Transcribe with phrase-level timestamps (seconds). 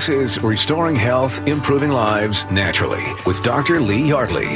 [0.00, 3.80] This is Restoring Health, Improving Lives Naturally with Dr.
[3.80, 4.46] Lee Yardley.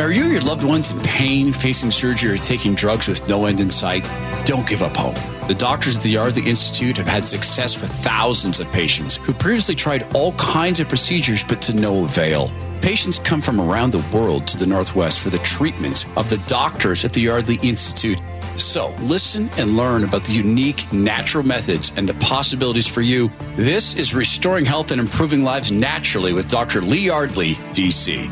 [0.00, 3.46] Are you or your loved ones in pain, facing surgery, or taking drugs with no
[3.46, 4.08] end in sight?
[4.44, 5.16] Don't give up hope.
[5.48, 9.74] The doctors at the Yardley Institute have had success with thousands of patients who previously
[9.74, 12.48] tried all kinds of procedures but to no avail.
[12.80, 17.04] Patients come from around the world to the Northwest for the treatments of the doctors
[17.04, 18.18] at the Yardley Institute.
[18.56, 23.30] So listen and learn about the unique natural methods and the possibilities for you.
[23.56, 26.80] This is Restoring Health and Improving Lives Naturally with Dr.
[26.80, 28.28] Lee Yardley, DC.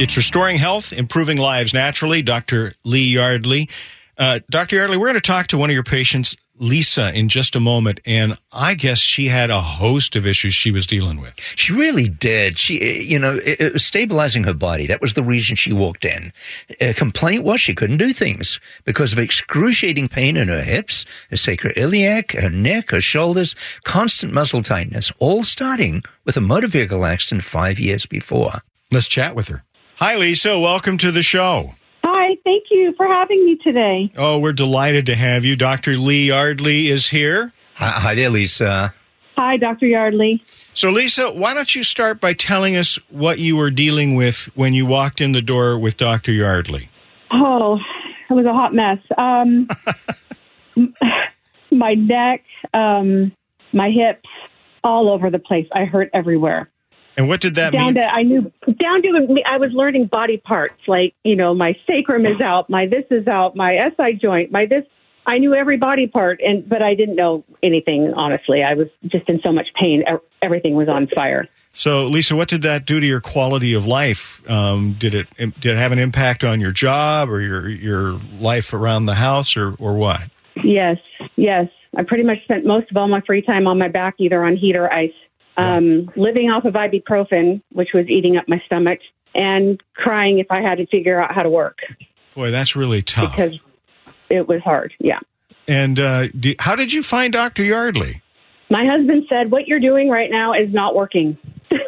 [0.00, 2.22] It's Restoring Health, Improving Lives Naturally.
[2.22, 2.74] Dr.
[2.84, 3.68] Lee Yardley.
[4.16, 4.76] Uh, Dr.
[4.76, 8.00] Yardley, we're going to talk to one of your patients, Lisa, in just a moment.
[8.06, 11.34] And I guess she had a host of issues she was dealing with.
[11.56, 12.58] She really did.
[12.58, 14.86] She, you know, it, it was stabilizing her body.
[14.86, 16.32] That was the reason she walked in.
[16.80, 21.36] A complaint was she couldn't do things because of excruciating pain in her hips, her
[21.36, 27.44] sacroiliac, her neck, her shoulders, constant muscle tightness, all starting with a motor vehicle accident
[27.44, 28.62] five years before.
[28.90, 29.64] Let's chat with her.
[29.96, 30.58] Hi, Lisa.
[30.58, 31.74] Welcome to the show.
[32.78, 34.12] Hi, thank you for having me today.
[34.16, 35.56] Oh, we're delighted to have you.
[35.56, 35.96] Dr.
[35.96, 37.52] Lee Yardley is here.
[37.74, 38.94] Hi, hi there, Lisa.
[39.36, 39.86] Hi, Dr.
[39.86, 40.42] Yardley.
[40.74, 44.74] So, Lisa, why don't you start by telling us what you were dealing with when
[44.74, 46.32] you walked in the door with Dr.
[46.32, 46.88] Yardley?
[47.32, 47.78] Oh,
[48.30, 48.98] it was a hot mess.
[49.16, 49.68] Um,
[51.70, 53.32] my neck, um,
[53.72, 54.28] my hips,
[54.84, 55.66] all over the place.
[55.72, 56.70] I hurt everywhere.
[57.18, 57.94] And what did that down mean?
[57.94, 58.42] to I knew
[58.80, 62.86] down to I was learning body parts like you know my sacrum is out, my
[62.86, 64.84] this is out, my SI joint, my this.
[65.26, 68.14] I knew every body part, and but I didn't know anything.
[68.16, 70.04] Honestly, I was just in so much pain.
[70.42, 71.48] Everything was on fire.
[71.72, 74.40] So, Lisa, what did that do to your quality of life?
[74.48, 78.72] Um, did it did it have an impact on your job or your your life
[78.72, 80.22] around the house or or what?
[80.62, 80.98] Yes,
[81.34, 81.66] yes.
[81.96, 84.56] I pretty much spent most of all my free time on my back, either on
[84.56, 85.10] heat or ice,
[85.58, 89.00] um, living off of ibuprofen, which was eating up my stomach,
[89.34, 91.78] and crying if I had to figure out how to work
[92.34, 93.36] Boy, that's really tough.
[93.36, 93.58] because
[94.30, 94.94] it was hard.
[95.00, 95.18] Yeah.
[95.66, 97.62] and uh, do, how did you find Dr.
[97.64, 98.22] Yardley?
[98.70, 101.36] My husband said, "What you're doing right now is not working.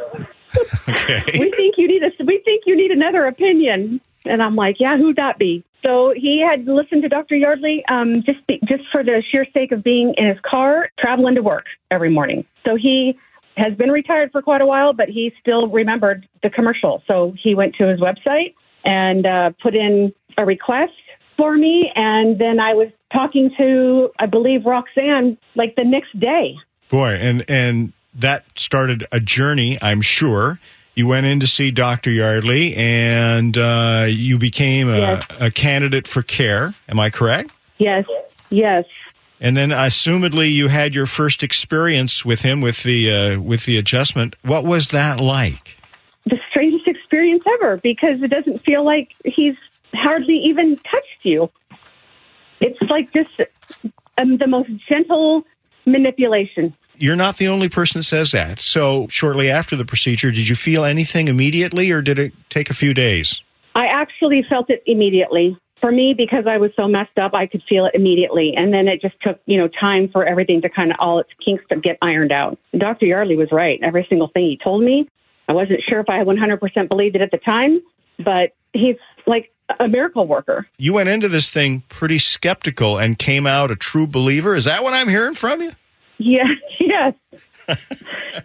[0.88, 1.22] Okay.
[1.38, 4.96] we think you need a we think you need another opinion." And I'm like, "Yeah,
[4.98, 7.36] who'd that be?" So he had listened to Dr.
[7.36, 11.36] Yardley um, just be, just for the sheer sake of being in his car, traveling
[11.36, 12.44] to work every morning.
[12.66, 13.16] So he
[13.56, 17.02] has been retired for quite a while, but he still remembered the commercial.
[17.06, 20.92] So he went to his website and uh, put in a request
[21.36, 26.56] for me, and then I was talking to, I believe, Roxanne like the next day.
[26.88, 30.58] Boy, and and that started a journey, I'm sure.
[30.94, 32.10] You went in to see Dr.
[32.10, 35.22] Yardley, and uh, you became a, Yes.
[35.38, 36.74] a candidate for care.
[36.88, 37.52] Am I correct?
[37.78, 38.04] Yes,
[38.50, 38.84] yes.
[39.40, 43.78] And then, assumedly, you had your first experience with him with the uh, with the
[43.78, 44.36] adjustment.
[44.42, 45.76] What was that like?
[46.26, 49.56] the strangest experience ever because it doesn't feel like he's
[49.94, 51.50] hardly even touched you.
[52.60, 53.30] It's like just
[54.18, 55.44] um, the most gentle
[55.86, 56.74] manipulation.
[56.96, 58.60] You're not the only person that says that.
[58.60, 62.74] So, shortly after the procedure, did you feel anything immediately, or did it take a
[62.74, 63.42] few days?
[63.74, 65.56] I actually felt it immediately.
[65.80, 68.52] For me, because I was so messed up, I could feel it immediately.
[68.56, 71.30] And then it just took, you know, time for everything to kind of all its
[71.44, 72.58] kinks to get ironed out.
[72.76, 73.06] Dr.
[73.06, 73.80] Yardley was right.
[73.82, 75.08] Every single thing he told me,
[75.48, 77.80] I wasn't sure if I 100% believed it at the time,
[78.18, 78.96] but he's
[79.26, 80.66] like a miracle worker.
[80.78, 84.54] You went into this thing pretty skeptical and came out a true believer.
[84.54, 85.72] Is that what I'm hearing from you?
[86.18, 86.44] Yeah,
[86.78, 87.14] yes.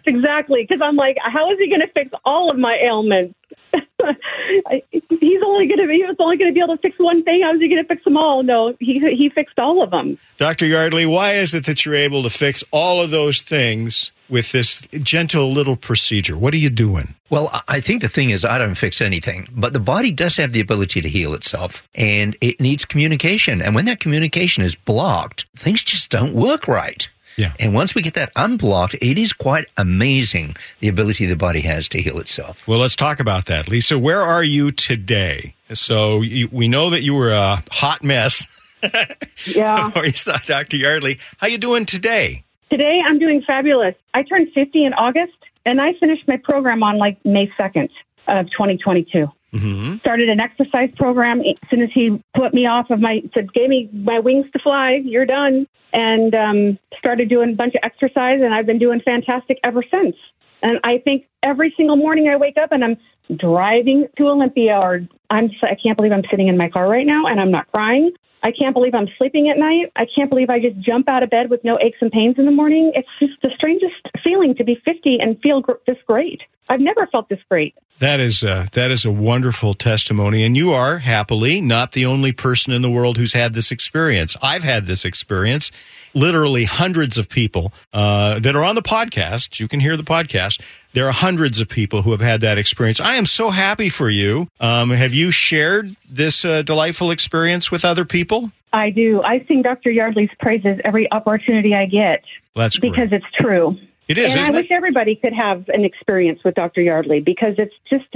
[0.06, 0.62] exactly.
[0.62, 3.34] Because I'm like, how is he going to fix all of my ailments?
[4.66, 5.94] I- He's only going to be.
[5.96, 7.40] He was only going to be able to fix one thing.
[7.42, 8.42] How is he going to fix them all?
[8.42, 10.18] No, he he fixed all of them.
[10.36, 10.66] Dr.
[10.66, 14.82] Yardley, why is it that you're able to fix all of those things with this
[15.02, 16.36] gentle little procedure?
[16.36, 17.14] What are you doing?
[17.30, 20.36] Well, I- I think the thing is, I don't fix anything, but the body does
[20.36, 23.60] have the ability to heal itself, and it needs communication.
[23.62, 27.08] And when that communication is blocked, things just don't work right.
[27.36, 27.52] Yeah.
[27.60, 31.88] And once we get that unblocked, it is quite amazing the ability the body has
[31.88, 32.66] to heal itself.
[32.66, 33.68] Well, let's talk about that.
[33.68, 35.54] Lisa, where are you today?
[35.74, 38.46] So you, we know that you were a hot mess
[38.82, 39.86] Yeah.
[39.86, 40.76] before you saw Dr.
[40.76, 41.18] Yardley.
[41.38, 42.44] How you doing today?
[42.70, 43.94] Today I'm doing fabulous.
[44.14, 47.88] I turned 50 in August, and I finished my program on like May 2nd
[48.28, 49.30] of 2022.
[49.52, 49.98] Mm-hmm.
[49.98, 53.68] Started an exercise program as soon as he put me off of my said gave
[53.68, 55.00] me my wings to fly.
[55.04, 59.58] You're done, and um, started doing a bunch of exercise, and I've been doing fantastic
[59.64, 60.16] ever since.
[60.62, 62.96] And I think every single morning I wake up and I'm
[63.36, 65.00] driving to Olympia, or
[65.30, 68.12] I'm I can't believe I'm sitting in my car right now and I'm not crying.
[68.46, 69.90] I can't believe I'm sleeping at night.
[69.96, 72.44] I can't believe I just jump out of bed with no aches and pains in
[72.44, 72.92] the morning.
[72.94, 76.42] It's just the strangest feeling to be 50 and feel gr- this great.
[76.68, 77.74] I've never felt this great.
[77.98, 82.30] That is uh, that is a wonderful testimony, and you are happily not the only
[82.30, 84.36] person in the world who's had this experience.
[84.42, 85.70] I've had this experience.
[86.12, 89.60] Literally hundreds of people uh, that are on the podcast.
[89.60, 90.60] You can hear the podcast.
[90.92, 93.00] There are hundreds of people who have had that experience.
[93.00, 94.48] I am so happy for you.
[94.60, 98.35] Um, have you shared this uh, delightful experience with other people?
[98.72, 99.22] I do.
[99.22, 99.90] I sing Dr.
[99.90, 102.22] Yardley's praises every opportunity I get.
[102.54, 103.76] Well, that's because it's true.
[104.08, 104.32] It is.
[104.32, 104.74] and I isn't wish it?
[104.74, 106.80] everybody could have an experience with Dr.
[106.82, 108.06] Yardley because it's just,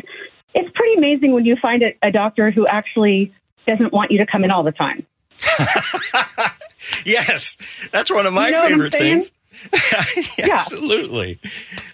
[0.55, 3.33] it's pretty amazing when you find a, a doctor who actually
[3.67, 5.07] doesn't want you to come in all the time.
[7.05, 7.57] Yes,
[7.93, 9.25] that's one of my You know favorite saying?
[9.73, 10.49] things.
[10.49, 11.39] Absolutely.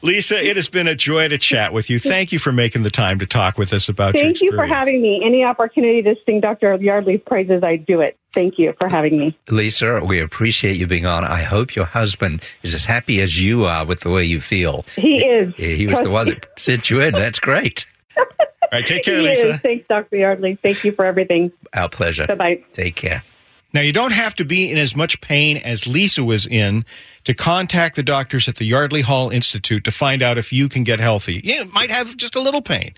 [0.02, 1.98] Lisa, it has been a joy to chat with you.
[1.98, 4.66] Thank you for making the time to talk with us about your Thank you for
[4.66, 5.22] having me.
[5.24, 6.76] Any opportunity to sing Dr.
[6.76, 8.16] Yardley's praises, I do it.
[8.32, 9.36] Thank you for having me.
[9.48, 11.24] Lisa, we appreciate you being on.
[11.24, 14.84] I hope your husband is as happy as you are with the way you feel.
[14.94, 15.54] He is.
[15.56, 17.14] Yeah, he was the one that sent you in.
[17.14, 17.86] That's great.
[18.16, 18.24] All
[18.72, 19.50] right, take care, He Lisa.
[19.50, 19.60] is.
[19.60, 20.16] Thanks, Dr.
[20.16, 20.58] Yardley.
[20.60, 21.52] Thank you for everything.
[21.72, 22.26] Our pleasure.
[22.26, 22.64] Bye bye.
[22.72, 23.22] Take care.
[23.76, 26.86] Now, you don't have to be in as much pain as Lisa was in
[27.24, 30.82] to contact the doctors at the Yardley Hall Institute to find out if you can
[30.82, 31.42] get healthy.
[31.44, 32.94] You might have just a little pain.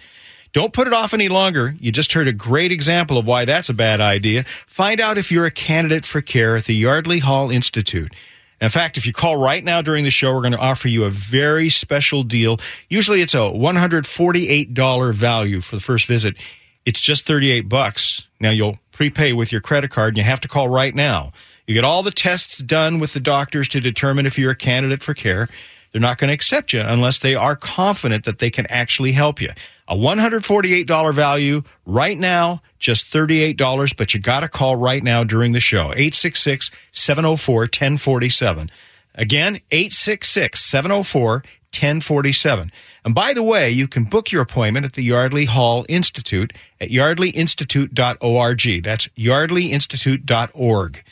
[0.52, 1.74] Don't put it off any longer.
[1.80, 4.44] You just heard a great example of why that's a bad idea.
[4.44, 8.14] Find out if you're a candidate for care at the Yardley Hall Institute.
[8.60, 11.02] In fact, if you call right now during the show, we're going to offer you
[11.02, 12.60] a very special deal.
[12.88, 16.36] Usually it's a $148 value for the first visit.
[16.84, 18.28] It's just 38 bucks.
[18.38, 21.32] Now you'll prepay with your credit card and you have to call right now.
[21.68, 25.04] You get all the tests done with the doctors to determine if you're a candidate
[25.04, 25.46] for care.
[25.92, 29.40] They're not going to accept you unless they are confident that they can actually help
[29.40, 29.50] you.
[29.86, 35.52] A $148 value right now, just $38, but you got to call right now during
[35.52, 35.92] the show.
[35.92, 38.68] 866 704 1047.
[39.14, 42.72] Again, 866 704 1047.
[43.04, 46.90] And by the way, you can book your appointment at the Yardley Hall Institute at
[46.90, 48.84] yardleyinstitute.org.
[48.84, 51.04] That's yardleyinstitute.org.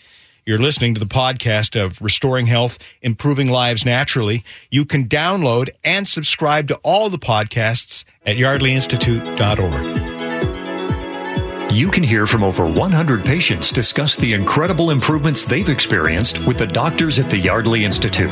[0.44, 4.44] You're listening to the podcast of Restoring Health, Improving Lives Naturally.
[4.70, 10.06] You can download and subscribe to all the podcasts at yardleyinstitute.org.
[11.71, 16.67] You can hear from over 100 patients discuss the incredible improvements they've experienced with the
[16.67, 18.31] doctors at the Yardley Institute.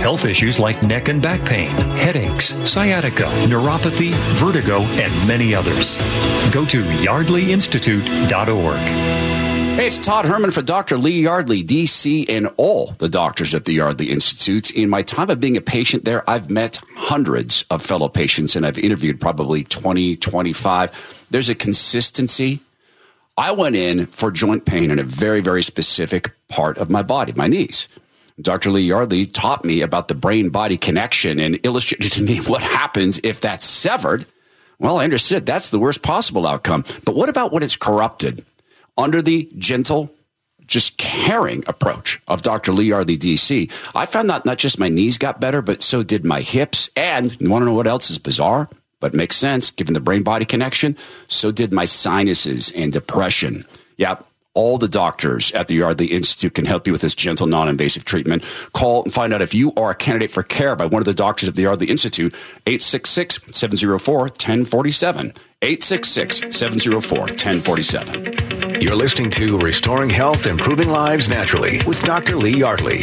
[0.00, 1.68] Health issues like neck and back pain,
[1.98, 5.98] headaches, sciatica, neuropathy, vertigo, and many others.
[6.52, 9.49] Go to yardleyinstitute.org.
[9.76, 10.98] Hey, it's Todd Herman for Dr.
[10.98, 14.70] Lee Yardley, DC, and all the doctors at the Yardley Institute.
[14.72, 18.66] In my time of being a patient there, I've met hundreds of fellow patients and
[18.66, 21.26] I've interviewed probably 20, 25.
[21.30, 22.60] There's a consistency.
[23.38, 27.32] I went in for joint pain in a very, very specific part of my body,
[27.34, 27.88] my knees.
[28.38, 28.70] Dr.
[28.70, 33.18] Lee Yardley taught me about the brain body connection and illustrated to me what happens
[33.24, 34.26] if that's severed.
[34.78, 36.84] Well, I understood that's the worst possible outcome.
[37.04, 38.44] But what about when it's corrupted?
[39.00, 40.14] Under the gentle,
[40.66, 42.72] just caring approach of Dr.
[42.72, 46.22] Lee Yardley, DC, I found that not just my knees got better, but so did
[46.24, 46.90] my hips.
[46.96, 48.68] And you want to know what else is bizarre,
[49.00, 50.98] but makes sense given the brain body connection?
[51.28, 53.64] So did my sinuses and depression.
[53.96, 54.26] Yep.
[54.52, 58.04] All the doctors at the Yardley Institute can help you with this gentle, non invasive
[58.04, 58.44] treatment.
[58.74, 61.14] Call and find out if you are a candidate for care by one of the
[61.14, 62.34] doctors at the Yardley Institute,
[62.66, 65.32] 866 704 1047.
[65.62, 68.59] 866 704 1047.
[68.80, 72.36] You're listening to Restoring Health, Improving Lives Naturally with Dr.
[72.36, 73.02] Lee Yardley.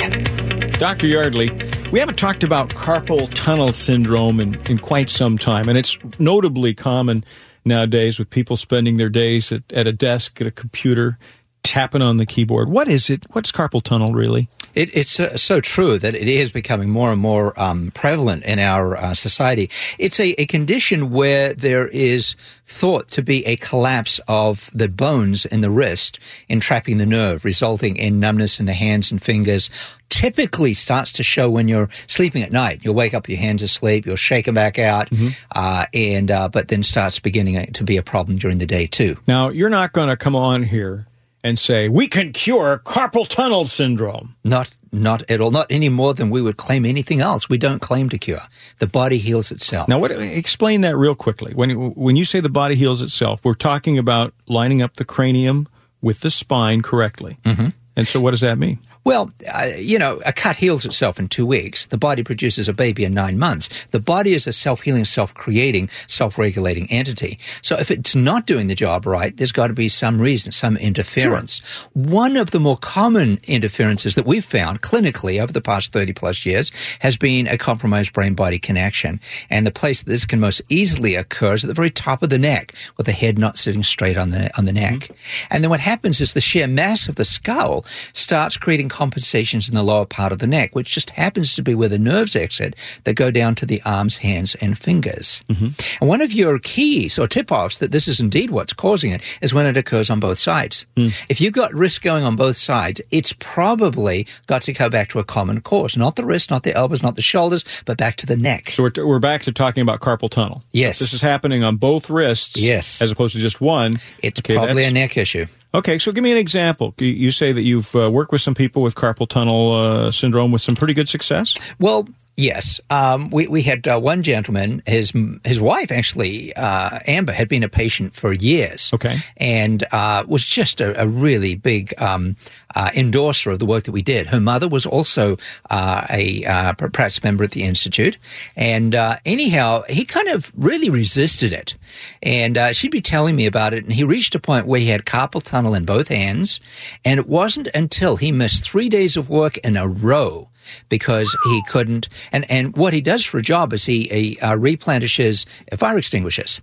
[0.71, 1.05] Dr.
[1.05, 1.51] Yardley,
[1.91, 6.73] we haven't talked about carpal tunnel syndrome in, in quite some time, and it's notably
[6.73, 7.23] common
[7.63, 11.19] nowadays with people spending their days at, at a desk, at a computer,
[11.61, 12.69] tapping on the keyboard.
[12.69, 13.27] What is it?
[13.33, 14.49] What's carpal tunnel really?
[14.77, 18.59] It, it's uh, so true that it is becoming more and more um, prevalent in
[18.59, 19.71] our uh, society.
[19.97, 22.35] It's a, a condition where there is
[22.67, 27.95] thought to be a collapse of the bones in the wrist, entrapping the nerve, resulting
[27.95, 29.71] in numbness in the hands and fingers.
[30.09, 32.81] Typically starts to show when you're sleeping at night.
[32.83, 35.09] You'll wake up, your hands asleep, you'll shake them back out,
[35.55, 39.17] uh, and uh, but then starts beginning to be a problem during the day too.
[39.27, 41.07] Now, you're not going to come on here
[41.43, 44.35] and say, we can cure carpal tunnel syndrome.
[44.43, 45.51] Not not at all.
[45.51, 47.49] Not any more than we would claim anything else.
[47.49, 48.41] We don't claim to cure.
[48.79, 49.87] The body heals itself.
[49.87, 51.53] Now, what, explain that real quickly.
[51.53, 55.67] When, when you say the body heals itself, we're talking about lining up the cranium
[56.01, 57.37] with the spine correctly.
[57.43, 57.69] Mm-hmm.
[57.95, 58.79] And so, what does that mean?
[59.07, 61.85] Well, uh, you know, a cut heals itself in two weeks.
[61.85, 63.69] The body produces a baby in nine months.
[63.91, 67.39] The body is a self-healing, self-creating, self-regulating entity.
[67.61, 70.75] So if it's not doing the job right, there's got to be some reason, some
[70.75, 71.59] interference.
[71.93, 76.45] One of the more common interferences that we've found clinically over the past 30 plus
[76.45, 79.21] years has been a compromised brain-body connection.
[79.49, 82.29] And the place that this can most easily occur is at the very top of
[82.29, 85.11] the neck, with the head not sitting straight on the on the neck.
[85.49, 89.75] And then what happens is the sheer mass of the skull starts creating compensations in
[89.75, 92.75] the lower part of the neck, which just happens to be where the nerves exit
[93.03, 95.43] that go down to the arms, hands, and fingers.
[95.49, 95.67] Mm-hmm.
[96.01, 99.21] And one of your keys or tip offs that this is indeed what's causing it
[99.39, 100.83] is when it occurs on both sides.
[100.95, 101.13] Mm.
[101.29, 105.19] If you've got risk going on both sides, it's probably got to go back to
[105.19, 108.25] a common cause, not the wrist, not the elbows, not the shoulders, but back to
[108.25, 108.71] the neck.
[108.71, 110.63] So we're, we're back to talking about carpal tunnel.
[110.71, 110.97] Yes.
[110.97, 112.59] So this is happening on both wrists.
[112.59, 112.99] Yes.
[112.99, 113.99] As opposed to just one.
[114.23, 115.45] It's Okay, probably a neck issue.
[115.73, 116.93] Okay, so give me an example.
[116.97, 120.61] You- say that you've uh, worked with some people with carpal tunnel uh, syndrome with
[120.61, 121.55] some pretty good success.
[121.79, 122.79] Well, yes.
[122.89, 124.81] Um, we we had uh, one gentleman.
[124.85, 125.11] His
[125.43, 128.91] his wife actually, uh, Amber, had been a patient for years.
[128.93, 129.17] Okay.
[129.37, 132.35] and uh, was just a, a really big um,
[132.75, 134.27] uh, endorser of the work that we did.
[134.27, 135.37] Her mother was also
[135.69, 138.17] uh, a uh, practice member at the institute,
[138.55, 141.75] and uh, anyhow, he kind of really resisted it.
[142.21, 144.87] And uh, she'd be telling me about it, and he reached a point where he
[144.87, 146.59] had carpal tunnel in both hands,
[147.03, 150.49] and it wasn't until he missed three days of work in a row
[150.89, 152.09] because he couldn't.
[152.31, 155.45] And and what he does for a job is he, he uh, replenishes
[155.75, 156.61] fire extinguishers.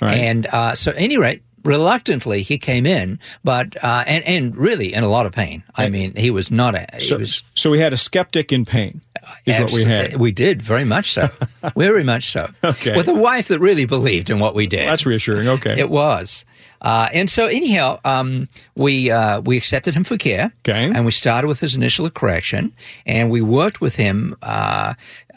[0.00, 0.18] Right.
[0.18, 4.94] And uh, so, at any rate, reluctantly he came in, but uh, and and really
[4.94, 5.62] in a lot of pain.
[5.74, 7.00] I mean, he was not a.
[7.00, 9.00] So, was so we had a skeptic in pain,
[9.46, 10.16] is what we had.
[10.16, 11.28] We did very much so,
[11.76, 12.50] very much so.
[12.62, 12.96] Okay.
[12.96, 14.88] with a wife that really believed in what we did.
[14.88, 15.48] That's reassuring.
[15.48, 15.78] Okay.
[15.78, 16.44] It was.
[16.84, 20.84] Uh, and so, anyhow, um, we uh, we accepted him for care, Okay.
[20.94, 22.72] and we started with his initial correction,
[23.06, 24.36] and we worked with him.
[24.42, 24.92] Uh,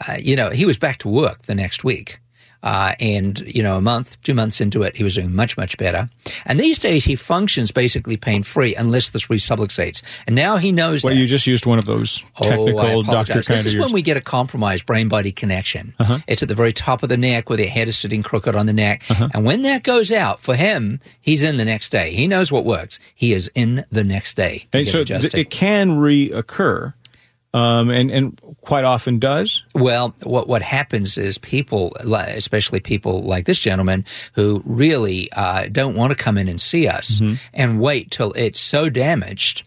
[0.06, 2.20] uh, you know, he was back to work the next week,
[2.62, 5.76] uh, and you know, a month, two months into it, he was doing much much
[5.76, 6.08] better.
[6.44, 10.02] And these days, he functions basically pain free unless this resubluxates.
[10.26, 11.20] And now he knows well, that.
[11.20, 13.84] you just used one of those technical oh, doctor kind This is years.
[13.84, 15.94] when we get a compromised brain body connection.
[15.98, 16.18] Uh-huh.
[16.26, 18.66] It's at the very top of the neck where the head is sitting crooked on
[18.66, 19.02] the neck.
[19.34, 22.12] And when that goes out, for him, he's in the next day.
[22.12, 22.98] He knows what works.
[23.14, 24.66] He is in the next day.
[24.72, 26.94] and so th- it can reoccur,
[27.58, 29.64] um, and and quite often does.
[29.74, 35.96] Well, what what happens is people, especially people like this gentleman, who really uh, don't
[35.96, 37.34] want to come in and see us Mm-hmm.
[37.54, 39.62] and wait till it's so damaged.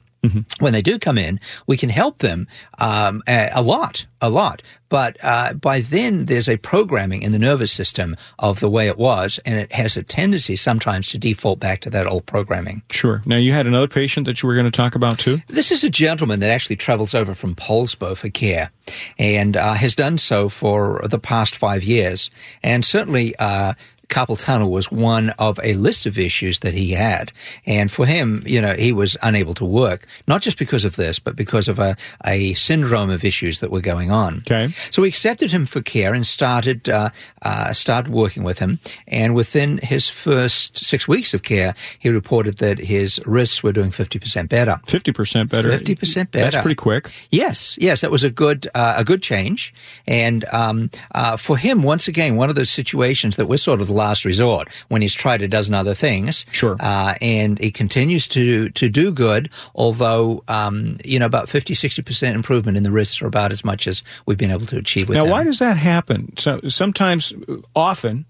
[0.60, 2.48] When they do come in, we can help them
[2.78, 4.62] um, a, a lot, a lot.
[4.88, 8.98] But uh, by then, there's a programming in the nervous system of the way it
[8.98, 12.84] was, and it has a tendency sometimes to default back to that old programming.
[12.92, 13.24] Sure.
[13.26, 15.42] Now you had another patient that you were going to talk about too.
[15.48, 18.70] This is a gentleman that actually travels over from Poulsbo for care
[19.18, 22.30] and uh, has done so for the past five years.
[22.62, 23.74] And certainly, uh,
[24.12, 27.32] carpal tunnel was one of a list of issues that he had.
[27.66, 31.18] And for him, you know, he was unable to work, not just because of this,
[31.18, 34.44] but because of a, a syndrome of issues that were going on.
[34.50, 34.74] Okay.
[34.92, 37.10] So we accepted him for care and started uh,
[37.42, 38.80] uh, started working with him.
[39.08, 43.92] And within his first six weeks of care, he reported that his wrists were doing
[43.92, 44.80] fifty percent better.
[44.86, 45.70] Fifty percent better.
[45.70, 46.52] 50% better.
[46.52, 47.12] That's pretty quick.
[47.30, 49.74] Yes, yes, that was a good uh, a good change.
[50.08, 53.88] And um, uh, for him, once again, one of those situations that we're sort of
[53.88, 56.46] the last resort when he's tried a dozen other things.
[56.52, 56.76] Sure.
[56.80, 62.02] Uh, and he continues to to do good, although um, you know about 50 60
[62.02, 65.10] percent improvement in the wrists are about as much as we've been able to achieve
[65.10, 66.34] with Now, why does that happen?
[66.38, 68.26] So sometimes, uh, often,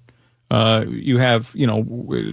[0.49, 1.81] uh, you have you know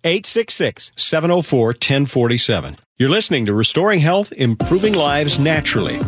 [0.04, 2.78] 866-704-1047.
[2.98, 6.00] You're listening to Restoring Health, Improving Lives Naturally.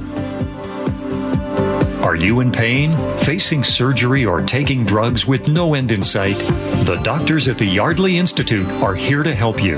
[2.03, 6.37] Are you in pain, facing surgery, or taking drugs with no end in sight?
[6.85, 9.77] The doctors at the Yardley Institute are here to help you.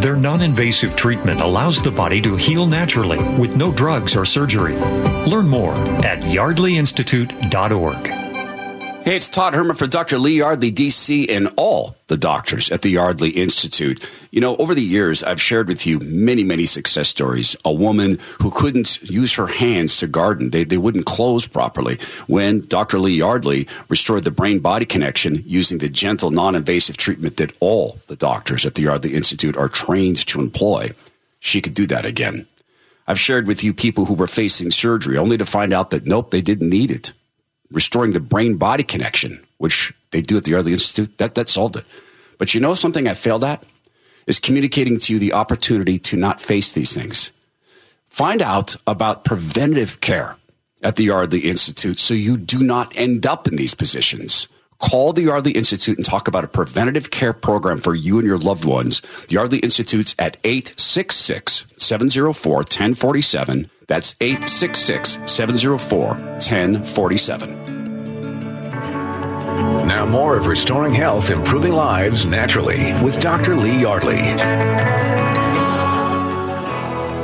[0.00, 4.76] Their non invasive treatment allows the body to heal naturally with no drugs or surgery.
[5.26, 5.74] Learn more
[6.04, 8.27] at yardleyinstitute.org.
[9.08, 10.18] Hey, it's Todd Herman for Dr.
[10.18, 14.06] Lee Yardley, DC, and all the doctors at the Yardley Institute.
[14.32, 17.56] You know, over the years, I've shared with you many, many success stories.
[17.64, 21.96] A woman who couldn't use her hands to garden, they, they wouldn't close properly.
[22.26, 22.98] When Dr.
[22.98, 27.96] Lee Yardley restored the brain body connection using the gentle, non invasive treatment that all
[28.08, 30.90] the doctors at the Yardley Institute are trained to employ,
[31.40, 32.46] she could do that again.
[33.06, 36.30] I've shared with you people who were facing surgery only to find out that nope,
[36.30, 37.14] they didn't need it
[37.70, 41.76] restoring the brain body connection, which they do at the Yardley Institute, that, that solved
[41.76, 41.84] it.
[42.38, 43.64] But you know something I failed at?
[44.26, 47.32] Is communicating to you the opportunity to not face these things.
[48.10, 50.36] Find out about preventative care
[50.82, 54.48] at the Yardley Institute so you do not end up in these positions.
[54.80, 58.38] Call the Yardley Institute and talk about a preventative care program for you and your
[58.38, 59.00] loved ones.
[59.28, 63.70] The Yardley Institute's at 866 704 1047.
[63.88, 67.68] That's 866 704 1047.
[69.86, 73.56] Now, more of Restoring Health, Improving Lives Naturally with Dr.
[73.56, 74.18] Lee Yardley.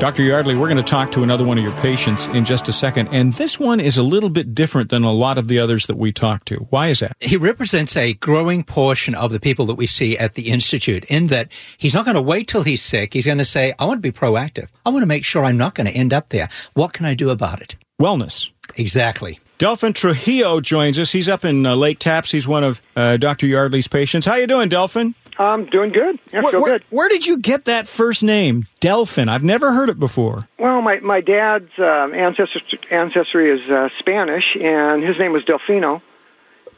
[0.00, 0.22] Dr.
[0.22, 3.08] Yardley, we're going to talk to another one of your patients in just a second.
[3.08, 5.97] And this one is a little bit different than a lot of the others that
[5.97, 6.56] we talk to.
[6.69, 7.16] Why is that?
[7.21, 11.28] He represents a growing portion of the people that we see at the Institute in
[11.28, 13.14] that he's not going to wait till he's sick.
[13.14, 14.69] He's going to say, I want to be proactive.
[14.84, 16.49] I want to make sure I'm not going to end up there.
[16.75, 17.76] What can I do about it?
[17.99, 18.50] Wellness.
[18.76, 19.38] Exactly.
[19.58, 21.12] Delphin Trujillo joins us.
[21.12, 22.32] He's up in uh, Lake Tapps.
[22.32, 23.47] He's one of uh, Dr.
[23.47, 24.26] Yardley's patients.
[24.26, 25.14] How you doing, Delphin?
[25.38, 26.18] I'm doing good.
[26.32, 26.84] I where, good.
[26.90, 29.28] Where did you get that first name, Delphin?
[29.28, 30.49] I've never heard it before.
[30.58, 36.02] Well, my my dad's uh, ancestry ancestry is uh, Spanish, and his name was Delfino.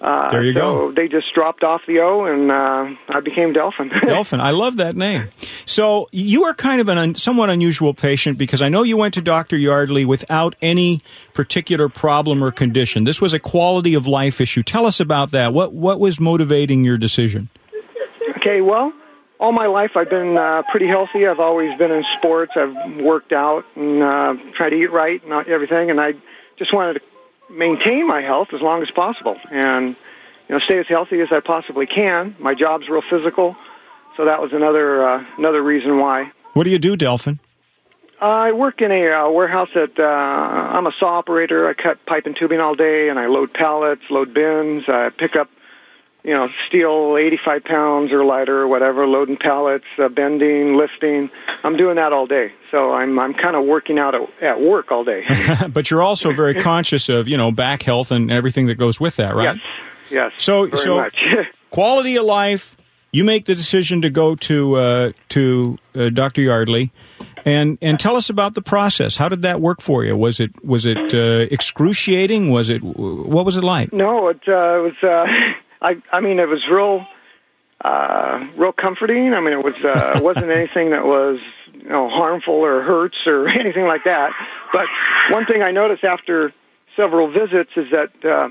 [0.00, 0.92] Uh, there you so go.
[0.92, 3.88] They just dropped off the O, and uh, I became Delphin.
[4.06, 4.40] Delphin.
[4.40, 5.28] I love that name.
[5.64, 9.14] So you are kind of an un, somewhat unusual patient because I know you went
[9.14, 9.56] to Dr.
[9.56, 11.00] Yardley without any
[11.32, 13.04] particular problem or condition.
[13.04, 14.62] This was a quality of life issue.
[14.62, 15.54] Tell us about that.
[15.54, 17.48] What what was motivating your decision?
[18.46, 18.92] Okay, well,
[19.40, 21.26] all my life I've been uh, pretty healthy.
[21.26, 22.52] I've always been in sports.
[22.54, 26.14] I've worked out and uh, tried to eat right and everything, and I
[26.56, 29.96] just wanted to maintain my health as long as possible and
[30.48, 32.36] you know stay as healthy as I possibly can.
[32.38, 33.56] My job's real physical,
[34.16, 36.30] so that was another uh, another reason why.
[36.52, 37.40] What do you do, Delphin?
[38.20, 41.66] I work in a uh, warehouse that uh, I'm a saw operator.
[41.66, 44.88] I cut pipe and tubing all day, and I load pallets, load bins.
[44.88, 45.50] I pick up
[46.26, 51.30] you know, steel 85 pounds or lighter or whatever, loading pallets, uh, bending, lifting.
[51.62, 52.52] I'm doing that all day.
[52.72, 55.24] So I'm I'm kind of working out at, at work all day.
[55.68, 59.16] but you're also very conscious of, you know, back health and everything that goes with
[59.16, 59.54] that, right?
[59.54, 59.64] Yes.
[60.10, 60.32] Yes.
[60.38, 61.24] So so much.
[61.70, 62.76] quality of life,
[63.12, 66.42] you make the decision to go to uh, to uh, Dr.
[66.42, 66.90] Yardley.
[67.44, 69.14] And and tell us about the process.
[69.14, 70.16] How did that work for you?
[70.16, 72.50] Was it was it uh, excruciating?
[72.50, 73.92] Was it what was it like?
[73.92, 75.54] no, it uh, was.
[75.80, 77.06] I I mean, it was real,
[77.80, 79.34] uh, real comforting.
[79.34, 81.38] I mean, it was uh, it wasn't anything that was
[81.72, 84.32] you know harmful or hurts or anything like that.
[84.72, 84.86] But
[85.30, 86.52] one thing I noticed after
[86.96, 88.48] several visits is that uh,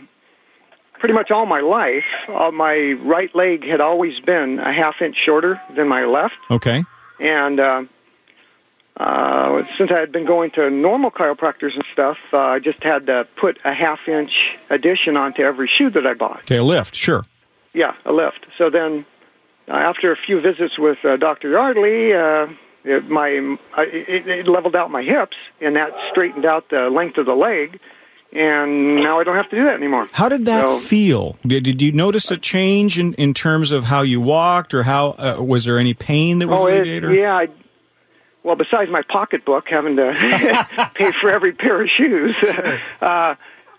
[1.00, 5.18] pretty much all my life, uh, my right leg had always been a half inch
[5.18, 6.84] shorter than my left, Okay.
[7.20, 7.84] and uh,
[8.98, 13.08] uh, since I had been going to normal chiropractors and stuff, uh, I just had
[13.08, 16.40] to put a half inch addition onto every shoe that I bought.
[16.44, 17.26] Okay, a lift, sure.
[17.74, 18.46] Yeah, a lift.
[18.58, 19.06] So then,
[19.68, 21.50] uh, after a few visits with uh, Dr.
[21.50, 22.48] Yardley, uh,
[22.86, 27.18] it, my uh, it, it leveled out my hips, and that straightened out the length
[27.18, 27.80] of the leg.
[28.32, 30.08] and now I don't have to do that anymore.
[30.12, 31.38] How did that So- feel?
[31.46, 35.12] Did, did you notice a change in, in terms of how you walked, or how
[35.18, 37.10] uh, was there any pain that was Oh, it, alleviated?
[37.10, 37.36] or- yeah.
[37.36, 37.50] I,
[38.46, 42.36] well, besides my pocketbook having to pay for every pair of shoes,
[43.02, 43.36] uh,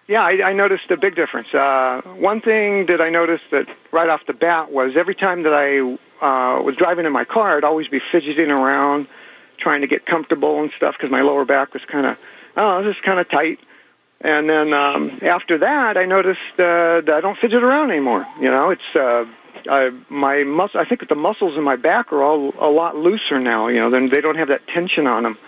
[0.09, 1.55] yeah, I, I noticed a big difference.
[1.55, 5.55] Uh, one thing that I noticed that right off the bat was every time that
[5.55, 5.79] I
[6.21, 9.07] uh, was driving in my car, I'd always be fidgeting around,
[9.57, 12.19] trying to get comfortable and stuff because my lower back was kind of,
[12.57, 13.61] oh, this is kind of tight.
[14.21, 18.27] And then um, after that, I noticed uh, that I don't fidget around anymore.
[18.41, 19.27] You know, it's uh,
[19.69, 20.81] I, my muscle.
[20.81, 23.69] I think that the muscles in my back are all a lot looser now.
[23.69, 25.39] You know, then they don't have that tension on them,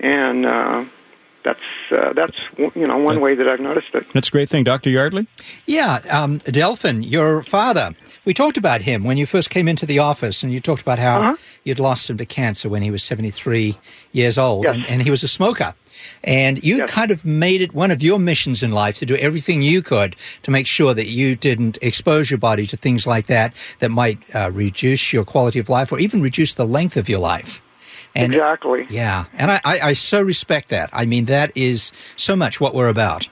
[0.00, 0.84] and uh,
[1.42, 2.36] that's uh, that's
[2.74, 4.06] you know one way that I've noticed it.
[4.12, 5.26] That's a great thing, Doctor Yardley.
[5.66, 7.94] Yeah, um, Delphin, your father.
[8.24, 10.98] We talked about him when you first came into the office, and you talked about
[10.98, 11.36] how Uh-huh.
[11.64, 13.76] you'd lost him to cancer when he was 73
[14.12, 14.74] years old, Yes.
[14.74, 15.74] and, and he was a smoker.
[16.24, 19.62] And you kind of made it one of your missions in life to do everything
[19.62, 23.54] you could to make sure that you didn't expose your body to things like that
[23.78, 27.20] that might uh, reduce your quality of life or even reduce the length of your
[27.20, 27.62] life.
[28.14, 28.86] And exactly.
[28.88, 30.88] yeah, and I, I, I so respect that.
[30.92, 33.28] I mean, that is so much what we're about.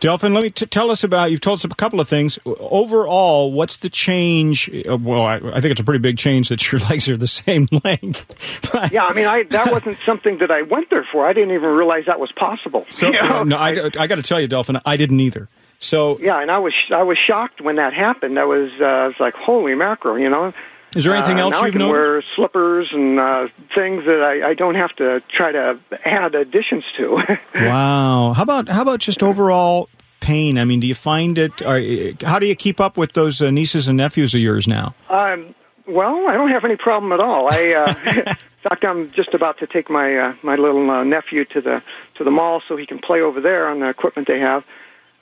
[0.00, 1.30] Delphin, let me t- tell us about.
[1.30, 2.38] You've told us a couple of things.
[2.46, 4.70] Overall, what's the change?
[4.88, 7.26] Uh, well, I, I think it's a pretty big change that your legs are the
[7.26, 8.70] same length.
[8.72, 11.26] But- Yeah, I mean, I that wasn't something that I went there for.
[11.26, 12.86] I didn't even realize that was possible.
[12.88, 13.42] So You know?
[13.44, 15.48] no, I, I got to tell you, Delphin, I didn't either.
[15.78, 18.38] So, yeah, and I was I was shocked when that happened.
[18.38, 20.52] I was uh, I was like, holy mackerel, you know.
[20.96, 21.92] Is there anything Uh, else now I you've can noticed?
[21.92, 26.84] wear slippers and uh, things that I, I don't have to try to add additions
[26.96, 27.38] to.
[27.54, 28.32] Wow.
[28.34, 29.88] How about how about just overall
[30.20, 30.58] pain?
[30.58, 31.62] I mean, do you find it?
[31.62, 31.80] Are,
[32.24, 34.94] how do you keep up with those uh, nieces and nephews of yours now?
[35.08, 35.54] um,
[35.86, 37.48] well, I don't have any problem at all.
[37.52, 41.44] I, uh, in fact, I'm just about to take my uh, my little uh, nephew
[41.46, 41.82] to the
[42.16, 44.64] to the mall so he can play over there on the equipment they have.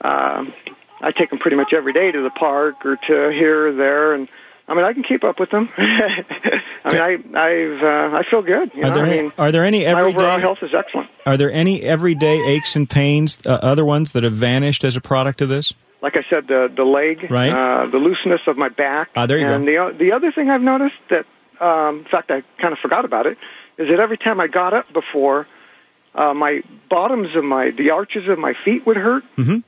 [0.03, 0.53] Um,
[1.01, 4.13] I take him pretty much every day to the park or to here or there,
[4.15, 4.29] and
[4.69, 5.69] I mean I can keep up with them.
[5.79, 8.71] I mean I I've uh, I feel good.
[8.75, 8.95] You Are know?
[8.95, 11.09] there I any- mean are there any my overall everyday health is excellent.
[11.27, 15.01] are there any everyday aches and pains, uh, other ones that have vanished as a
[15.01, 15.75] product of this?
[16.01, 17.51] like I said, the the leg, Right.
[17.51, 19.09] uh, the looseness of my back.
[19.17, 19.91] Ah, there you and go.
[19.93, 21.27] the the other thing I've noticed that,
[21.61, 23.37] um, in fact, I kind of forgot about it,
[23.79, 25.49] is that every time I got up before,
[26.15, 29.65] uh, my bottoms of my the arches of my feet would hurt, Mhm.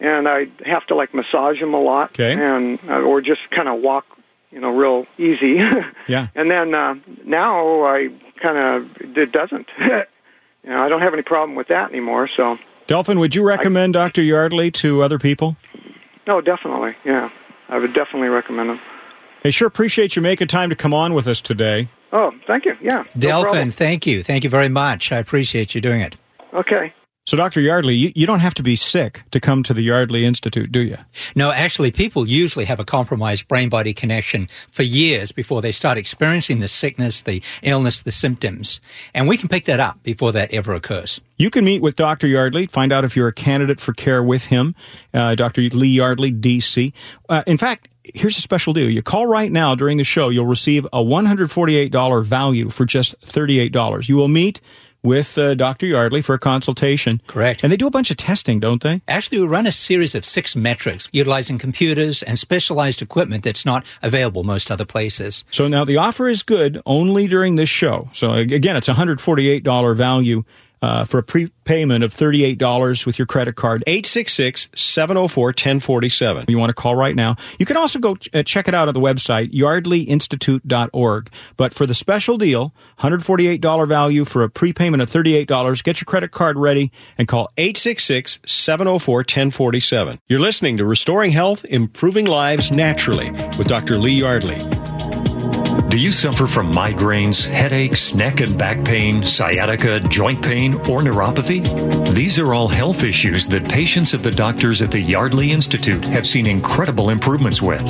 [0.00, 2.32] and I have to like massage them a lot, Okay.
[2.32, 4.06] and uh, or just kind of walk,
[4.50, 5.62] you know, real easy.
[6.08, 6.28] Yeah.
[6.34, 8.08] And then uh, now I
[8.40, 9.68] kind of it doesn't.
[9.78, 10.04] you
[10.64, 12.28] know, I don't have any problem with that anymore.
[12.28, 14.22] So Delphin, would you recommend Dr.
[14.22, 15.56] Yardley to other people?
[16.26, 17.30] no, definitely, yeah,
[17.68, 18.80] I would definitely recommend him.
[19.42, 21.88] Hey, sure appreciate you making time to come on with us today.
[22.12, 22.76] Oh, thank you.
[22.80, 23.04] Yeah.
[23.14, 23.70] no Delphin, problem.
[23.70, 24.22] thank you.
[24.22, 25.12] Thank you very much.
[25.12, 26.16] I appreciate you doing it.
[26.54, 26.92] Okay.
[27.28, 27.60] So, Dr.
[27.60, 30.80] Yardley, you, you don't have to be sick to come to the Yardley Institute, do
[30.80, 30.96] you?
[31.36, 35.98] No, actually, people usually have a compromised brain body connection for years before they start
[35.98, 38.80] experiencing the sickness, the illness, the symptoms.
[39.12, 41.20] And we can pick that up before that ever occurs.
[41.36, 42.26] You can meet with Dr.
[42.26, 44.74] Yardley, find out if you're a candidate for care with him,
[45.12, 45.60] uh, Dr.
[45.60, 46.94] Lee Yardley, DC.
[47.28, 48.88] Uh, in fact, here's a special deal.
[48.88, 54.08] You call right now during the show, you'll receive a $148 value for just $38.
[54.08, 54.62] You will meet
[55.02, 55.86] with uh, Dr.
[55.86, 57.20] Yardley for a consultation.
[57.26, 57.62] Correct.
[57.62, 59.02] And they do a bunch of testing, don't they?
[59.08, 63.84] Actually, we run a series of six metrics utilizing computers and specialized equipment that's not
[64.02, 65.44] available most other places.
[65.50, 68.08] So now the offer is good only during this show.
[68.12, 70.44] So again, it's a $148 value
[70.82, 73.82] uh, for a prepayment of $38 with your credit card.
[73.86, 76.48] 866-704-1047.
[76.48, 77.36] You want to call right now.
[77.58, 81.30] You can also go ch- uh, check it out on the website, yardleyinstitute.org.
[81.56, 86.30] But for the special deal, $148 value for a prepayment of $38, get your credit
[86.30, 90.18] card ready and call 866-704-1047.
[90.28, 93.96] You're listening to Restoring Health, Improving Lives Naturally with Dr.
[93.98, 94.77] Lee Yardley.
[95.88, 102.14] Do you suffer from migraines, headaches, neck and back pain, sciatica, joint pain, or neuropathy?
[102.14, 106.26] These are all health issues that patients at the doctors at the Yardley Institute have
[106.26, 107.80] seen incredible improvements with.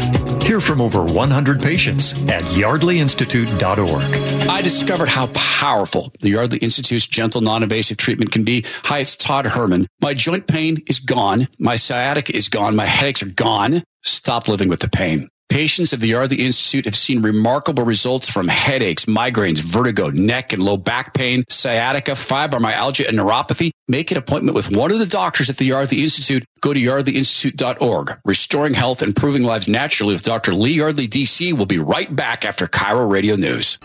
[0.45, 4.49] Hear from over 100 patients at yardleyinstitute.org.
[4.49, 8.65] I discovered how powerful the Yardley Institute's gentle, non-invasive treatment can be.
[8.85, 9.89] Hi, it's Todd Herman.
[10.01, 11.49] My joint pain is gone.
[11.59, 12.77] My sciatica is gone.
[12.77, 13.83] My headaches are gone.
[14.05, 15.29] Stop living with the pain.
[15.49, 20.63] Patients of the Yardley Institute have seen remarkable results from headaches, migraines, vertigo, neck and
[20.63, 23.71] low back pain, sciatica, fibromyalgia, and neuropathy.
[23.89, 26.45] Make an appointment with one of the doctors at the Yardley Institute.
[26.61, 28.19] Go to yardleyinstitute.org.
[28.27, 30.53] Restoring health, improving lives naturally with Dr.
[30.53, 31.55] Lee Yardley, DC.
[31.55, 33.79] We'll be right back after KIRO Radio News.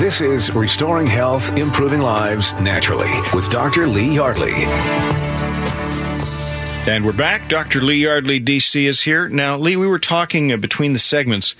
[0.00, 3.88] This is Restoring Health, Improving Lives Naturally with Dr.
[3.88, 4.52] Lee Yardley.
[6.88, 7.48] And we're back.
[7.48, 7.80] Dr.
[7.80, 9.28] Lee Yardley, DC, is here.
[9.28, 11.56] Now, Lee, we were talking uh, between the segments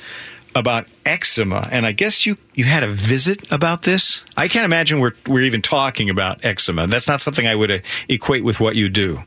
[0.55, 4.23] about eczema, and I guess you, you had a visit about this.
[4.37, 6.87] I can't imagine we're we're even talking about eczema.
[6.87, 9.23] That's not something I would uh, equate with what you do.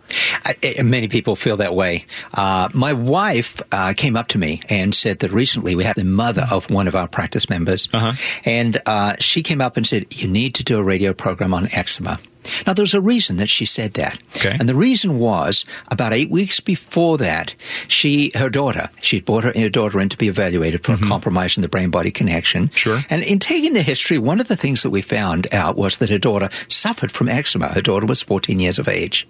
[0.46, 2.06] I, many people feel that way.
[2.34, 6.04] Uh, my wife uh, came up to me and said that recently we had the
[6.04, 8.14] mother of one of our practice members, Uh-huh.
[8.46, 11.70] and uh, she came up and said, "You need to do a radio program on
[11.72, 12.20] eczema."
[12.66, 14.18] Now, there's a reason that she said that.
[14.38, 14.56] Okay.
[14.60, 17.54] And the reason was about eight weeks before that,
[17.88, 21.58] she, her daughter, she'd brought her, her daughter in to be evaluated for a compromise
[21.58, 22.70] in the brain body connection.
[22.72, 23.04] Sure.
[23.10, 26.10] And in taking the history, one of the things that we found out was that
[26.10, 27.70] her daughter suffered from eczema.
[27.70, 29.28] Her daughter was 14 years of age.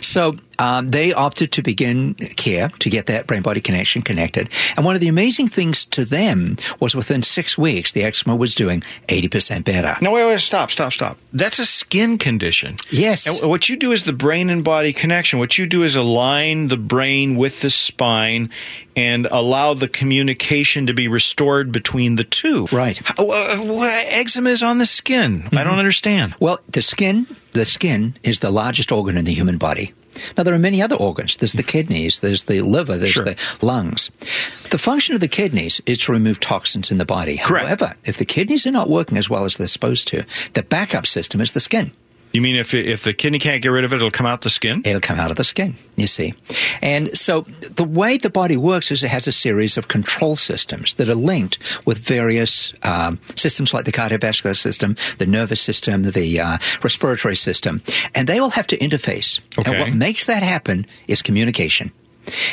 [0.00, 4.50] So um, they opted to begin care to get that brain body connection connected.
[4.76, 8.54] And one of the amazing things to them was within six weeks, the eczema was
[8.54, 9.96] doing 80% better.
[10.00, 11.18] No, wait, wait, stop, stop, stop.
[11.32, 12.76] That's a skin condition.
[12.90, 13.26] Yes.
[13.26, 15.38] And what you do is the brain and body connection.
[15.38, 18.50] What you do is align the brain with the spine
[18.96, 22.66] and allow the communication to be restored between the two.
[22.70, 22.98] Right.
[23.04, 25.48] How, uh, eczema is on the skin.
[25.52, 26.34] I don't understand.
[26.38, 29.92] Well, the skin, the skin is the largest organ in the human body.
[30.36, 31.36] Now, there are many other organs.
[31.36, 33.24] There's the kidneys, there's the liver, there's Sure.
[33.24, 34.10] the lungs.
[34.70, 37.38] The function of the kidneys is to remove toxins in the body.
[37.38, 37.66] Correct.
[37.66, 41.06] However, if the kidneys are not working as well as they're supposed to, the backup
[41.06, 41.90] system is the skin.
[42.34, 44.50] You mean if if the kidney can't get rid of it, it'll come out the
[44.50, 44.82] skin?
[44.84, 46.34] It'll come out of the skin, you see.
[46.82, 50.94] And so the way the body works is it has a series of control systems
[50.94, 56.40] that are linked with various um, systems like the cardiovascular system, the nervous system, the
[56.40, 57.80] uh, respiratory system.
[58.16, 59.38] And they all have to interface.
[59.56, 59.70] Okay.
[59.70, 61.92] And what makes that happen is communication.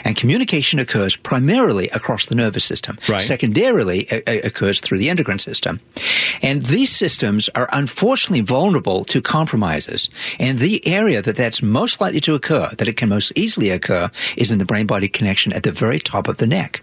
[0.03, 2.97] And communication occurs primarily across the nervous system.
[3.07, 3.21] Right.
[3.21, 5.79] Secondarily, it, it occurs through the endocrine system.
[6.41, 10.09] And these systems are unfortunately vulnerable to compromises.
[10.39, 14.09] And the area that that's most likely to occur, that it can most easily occur,
[14.37, 16.81] is in the brain body connection at the very top of the neck.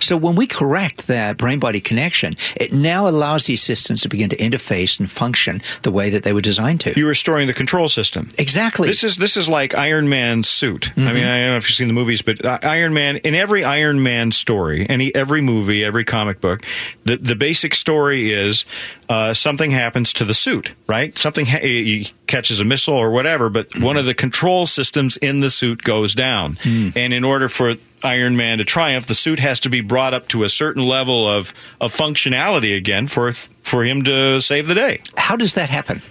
[0.00, 4.28] So when we correct that brain body connection, it now allows these systems to begin
[4.30, 6.92] to interface and function the way that they were designed to.
[6.96, 8.28] You're restoring the control system.
[8.38, 8.88] exactly.
[8.88, 10.90] This is this is like Iron Man's suit.
[10.96, 13.34] I mean, I don't know if you've seen the movies, but uh, Iron Man in
[13.34, 16.64] every Iron Man story, any every movie, every comic book,
[17.04, 18.64] the the basic story is
[19.08, 21.16] uh, something happens to the suit, right?
[21.18, 25.40] Something ha- he catches a missile or whatever, but one of the control systems in
[25.40, 29.60] the suit goes down, and in order for Iron Man to triumph, the suit has
[29.60, 34.02] to be brought up to a certain level of, of functionality again for for him
[34.02, 35.00] to save the day.
[35.16, 36.02] How does that happen?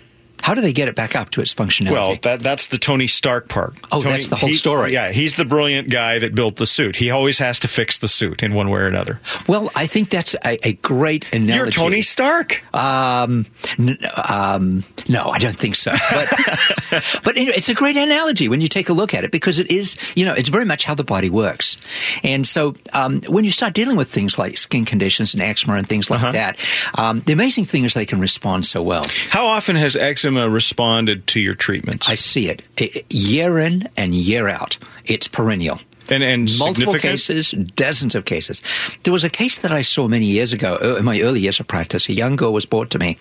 [0.41, 1.91] How do they get it back up to its functionality?
[1.91, 3.75] Well, that that's the Tony Stark part.
[3.91, 4.93] Oh, Tony, that's the whole he- story.
[4.93, 6.95] Yeah, he's the brilliant guy that built the suit.
[6.95, 9.19] He always has to fix the suit in one way or another.
[9.47, 11.53] Well, I think that's a, a great analogy.
[11.57, 12.61] You're Tony Stark.
[12.75, 13.45] Um,
[13.77, 15.91] n- um, no, I don't think so.
[16.11, 16.29] But,
[17.23, 19.69] but anyway, it's a great analogy when you take a look at it because it
[19.69, 21.77] is, you know, it's very much how the body works.
[22.23, 25.87] And so um, when you start dealing with things like skin conditions and eczema and
[25.87, 26.31] things like Uh-huh.
[26.33, 26.57] that,
[26.97, 29.03] um, the amazing thing is they can respond so well.
[29.29, 32.09] How often has eczema responded to your treatments?
[32.09, 34.77] I see it I- year in and year out.
[35.05, 35.79] It's perennial.
[36.09, 38.61] and and multiple cases, dozens of cases.
[39.03, 41.59] There was a case that I saw many years ago, uh, in my early years
[41.59, 42.09] of practice.
[42.09, 43.17] A young girl was brought to me,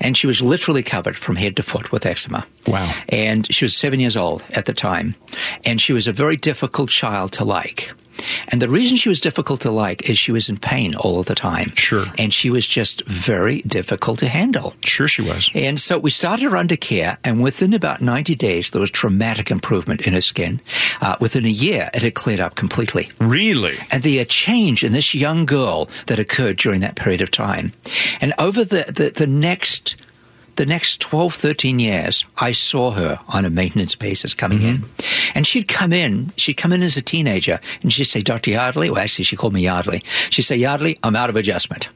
[0.00, 2.46] and she was literally covered from head to foot with eczema.
[2.66, 2.92] Wow.
[3.08, 5.14] And she was seven years old at the time,
[5.64, 7.90] and she was a very difficult child to like.
[8.48, 11.26] And the reason she was difficult to like is she was in pain all of
[11.26, 11.74] the time.
[11.74, 12.06] Sure.
[12.18, 14.74] And she was just very difficult to handle.
[14.84, 15.50] Sure, she was.
[15.54, 19.50] And so we started her under care, and within about 90 days, there was dramatic
[19.50, 20.60] improvement in her skin.
[21.00, 23.10] Uh, within a year, it had cleared up completely.
[23.20, 23.76] Really?
[23.90, 27.72] And the uh, change in this young girl that occurred during that period of time.
[28.20, 29.96] And over the, the, the next
[30.56, 34.78] the next 12, 13 years, I saw her on a maintenance basis coming in.
[34.78, 35.32] Mm-hmm.
[35.34, 38.50] And she'd come in, she'd come in as a teenager, and she'd say, Dr.
[38.50, 40.02] Yardley, well, actually, she called me Yardley.
[40.30, 41.88] She'd say, Yardley, I'm out of adjustment.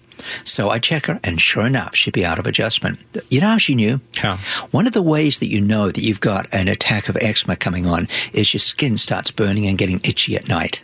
[0.44, 2.98] So I check her, and sure enough, she'd be out of adjustment.
[3.28, 4.00] You know how she knew?
[4.16, 4.36] How?
[4.70, 7.86] One of the ways that you know that you've got an attack of eczema coming
[7.86, 10.80] on is your skin starts burning and getting itchy at night.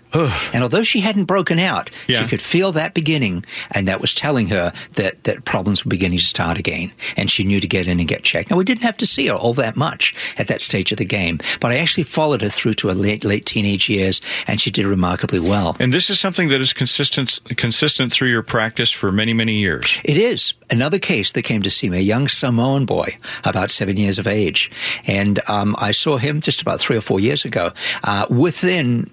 [0.54, 2.22] and although she hadn't broken out, Yeah.
[2.22, 6.18] she could feel that beginning, and that was telling her that, that problems were beginning
[6.18, 6.90] to start again.
[7.18, 8.50] And she knew to get in and get checked.
[8.50, 11.04] Now, we didn't have to see her all that much at that stage of the
[11.04, 14.70] game, but I actually followed her through to her late, late teenage years, and she
[14.70, 15.76] did remarkably well.
[15.80, 19.54] And this is something that is consistent consistent through your practice for many many many
[19.54, 19.98] years.
[20.04, 23.96] It is another case that came to see me, a young Samoan boy, about seven
[23.96, 24.70] years of age,
[25.04, 27.72] and um, I saw him just about three or four years ago.
[28.04, 29.10] Uh, within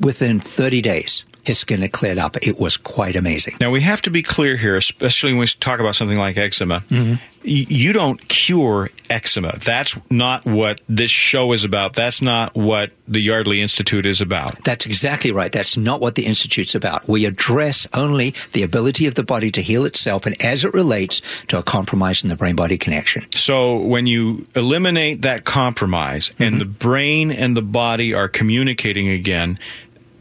[0.00, 2.36] within 30 days, His skin had cleared up.
[2.46, 3.56] It was quite amazing.
[3.60, 6.80] Now we have to be clear here, especially when we talk about something like eczema.
[6.88, 7.14] Mm-hmm.
[7.44, 9.56] You don't cure eczema.
[9.58, 11.94] That's not what this show is about.
[11.94, 14.62] That's not what the Yardley Institute is about.
[14.64, 15.50] That's exactly right.
[15.50, 17.08] That's not what the Institute's about.
[17.08, 21.22] We address only the ability of the body to heal itself and as it relates
[21.46, 23.24] to a compromise in the brain body connection.
[23.34, 26.42] So when you eliminate that compromise Mm-hmm.
[26.42, 29.58] and the brain and the body are communicating again,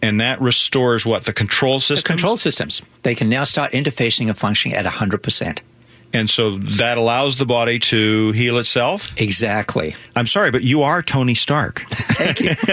[0.01, 2.13] and that restores what the control The system.
[2.15, 5.59] control systems, they can now start interfacing and functioning at 100%.
[6.13, 9.07] And so that allows the body to heal itself.
[9.17, 9.95] Exactly.
[10.15, 11.85] I'm sorry, but you are Tony Stark.
[11.89, 12.51] Thank you.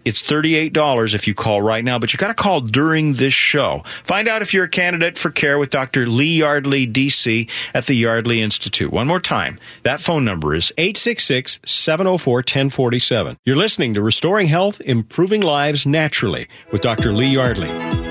[0.06, 3.82] It's $38 if you call right now, but you got to call during this show.
[4.04, 6.08] Find out if you're a candidate for care with Dr.
[6.08, 8.92] Lee Yardley, DC at the Yardley Institute.
[8.92, 9.58] One more time.
[9.82, 13.36] That phone number is 866-704-1047.
[13.44, 17.12] You're listening to Restoring Health, Improving Lives Naturally with Dr.
[17.12, 18.05] Lee Yardley.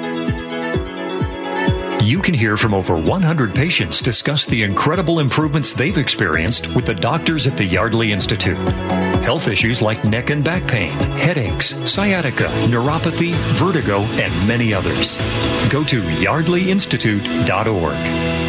[2.05, 6.93] You can hear from over 100 patients discuss the incredible improvements they've experienced with the
[6.93, 8.61] doctors at the Yardley Institute.
[9.23, 15.17] Health issues like neck and back pain, headaches, sciatica, neuropathy, vertigo, and many others.
[15.71, 18.44] Go to yardleyinstitute.org.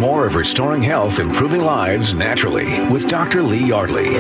[0.06, 3.42] more of Restoring Health, Improving Lives Naturally with Dr.
[3.42, 4.12] Lee Yardley.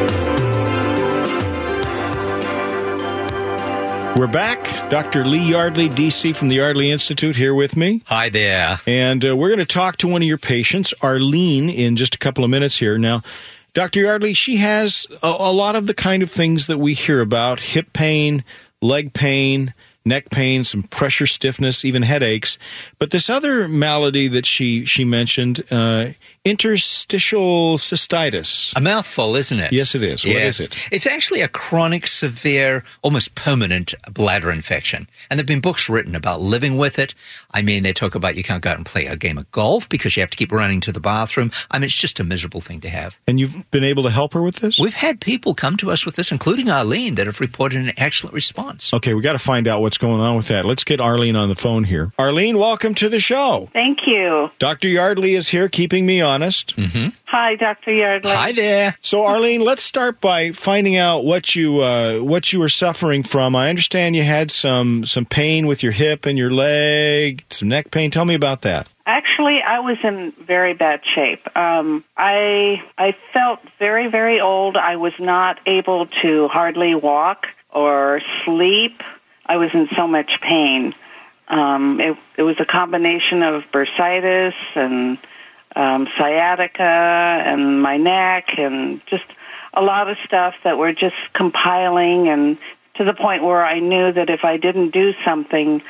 [4.19, 4.89] We're back.
[4.89, 5.25] Dr.
[5.25, 8.01] Lee Yardley, DC from the Yardley Institute here with me.
[8.07, 8.79] Hi there.
[8.87, 12.17] And uh, we're going to talk to one of your patients, Arlene, in just a
[12.17, 12.97] couple of minutes here.
[12.97, 13.21] Now,
[13.75, 13.99] Dr.
[13.99, 17.59] Yardley, she has a, a lot of the kind of things that we hear about
[17.59, 18.43] hip pain,
[18.81, 19.71] leg pain,
[20.05, 22.57] neck pain, some pressure stiffness, even headaches.
[22.99, 26.09] But this other malady that she, she mentioned, uh,
[26.45, 28.71] interstitial cystitis.
[28.75, 29.73] A mouthful, isn't it?
[29.73, 30.23] Yes, it is.
[30.23, 30.59] What yes.
[30.59, 30.87] is it?
[30.91, 35.07] It's actually a chronic, severe, almost permanent bladder infection.
[35.29, 37.15] And there have been books written about living with it.
[37.51, 39.89] I mean, they talk about you can't go out and play a game of golf
[39.89, 41.51] because you have to keep running to the bathroom.
[41.71, 43.17] I mean, it's just a miserable thing to have.
[43.27, 44.79] And you've been able to help her with this?
[44.79, 48.35] We've had people come to us with this, including Arlene, that have reported an excellent
[48.35, 48.93] response.
[48.93, 50.65] Okay, we got to find out what's going on with that.
[50.65, 52.11] Let's get Arlene on the phone here.
[52.19, 53.69] Arlene, welcome to the show.
[53.73, 54.51] Thank you.
[54.59, 54.87] Dr.
[54.89, 56.75] Yardley is here, keeping me honest.
[57.25, 57.91] Hi, Dr.
[57.91, 58.31] Yardley.
[58.31, 58.95] Hi there.
[59.01, 63.55] So, Arlene, let's start by finding out what you uh, what you were suffering from.
[63.55, 67.91] I understand you had some some pain with your hip and your leg, some neck
[67.91, 68.11] pain.
[68.11, 68.87] Tell me about that.
[69.05, 71.45] Actually, Actually, I was in very bad shape.
[71.57, 74.77] Um, I I felt very very old.
[74.77, 79.03] I was not able to hardly walk or sleep.
[79.45, 80.95] I was in so much pain.
[81.49, 85.17] Um, it, it was a combination of bursitis and
[85.75, 89.25] um, sciatica and my neck and just
[89.73, 92.57] a lot of stuff that were just compiling and
[92.95, 95.81] to the point where I knew that if I didn't do something,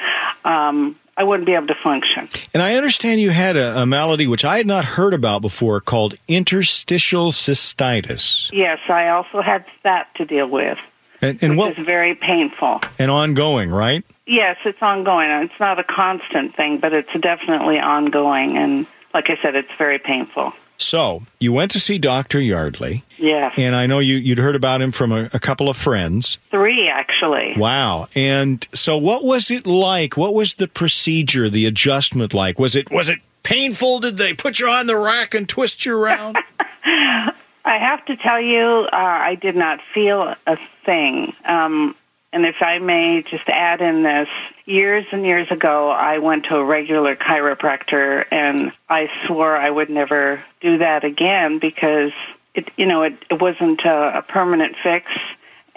[0.44, 2.28] um, I wouldn't be able to function.
[2.54, 5.80] And I understand you had a, a malady which I had not heard about before
[5.80, 8.52] called interstitial cystitis.
[8.52, 10.78] Yes, I also had that to deal with.
[11.22, 14.04] And, and what is very painful and ongoing, right?
[14.28, 15.30] Yes, it's ongoing.
[15.30, 18.58] It's not a constant thing, but it's definitely ongoing.
[18.58, 18.86] And
[19.16, 20.52] like I said, it's very painful.
[20.78, 22.38] So you went to see Dr.
[22.38, 23.06] Yardley.
[23.18, 23.54] Yes.
[23.58, 26.38] And I know you, you'd heard about him from a, a, couple of friends.
[26.52, 27.54] Three, actually.
[27.58, 28.10] Wow.
[28.14, 30.18] And so what was it like?
[30.18, 32.60] What was the procedure, the adjustment like?
[32.60, 34.02] Was it, was it painful?
[34.02, 36.38] Did they put you on the rack and twist you around?
[36.84, 41.34] I have to tell you, uh, I did not feel a thing.
[41.46, 41.96] Um,
[42.36, 44.28] and if I may just add in this,
[44.66, 49.90] years and years ago, I went to a regular chiropractor and I swore I would
[49.90, 52.12] never do that again because
[52.54, 55.10] it, you know, it, it wasn't a, a permanent fix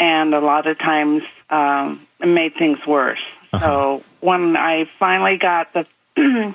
[0.01, 3.23] and a lot of times, um, it made things worse.
[3.53, 3.65] Uh-huh.
[3.65, 5.87] So when I finally got the,
[6.17, 6.55] the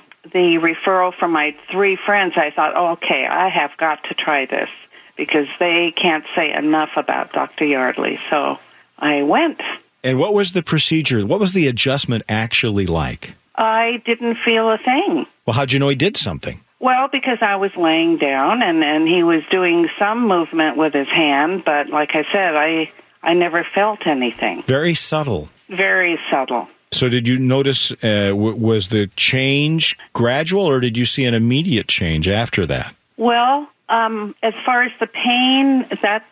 [0.58, 4.68] referral from my three friends, I thought, oh, okay, I have got to try this
[5.16, 7.64] because they can't say enough about Dr.
[7.64, 8.20] Yardley.
[8.28, 8.58] So
[8.98, 9.62] I went.
[10.04, 11.26] And what was the procedure?
[11.26, 13.34] What was the adjustment actually like?
[13.56, 15.26] I didn't feel a thing.
[15.46, 16.60] Well, how'd you know he did something?
[16.78, 21.08] Well, because I was laying down and, and he was doing some movement with his
[21.08, 22.92] hand, but like I said, I
[23.22, 24.62] I never felt anything.
[24.64, 25.48] Very subtle.
[25.70, 26.68] Very subtle.
[26.92, 27.90] So, did you notice?
[27.90, 32.94] Uh, w- was the change gradual, or did you see an immediate change after that?
[33.16, 36.24] Well, um, as far as the pain, that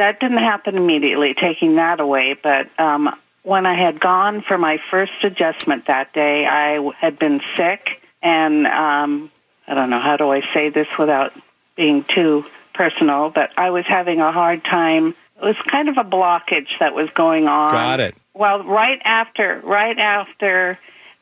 [0.00, 1.34] that didn't happen immediately.
[1.34, 6.46] Taking that away, but um, when I had gone for my first adjustment that day,
[6.46, 9.30] I had been sick, and um,
[9.68, 11.34] I don't know how do I say this without
[11.76, 15.14] being too personal, but I was having a hard time.
[15.36, 17.70] It was kind of a blockage that was going on.
[17.70, 18.14] Got it.
[18.32, 20.78] Well, right after, right after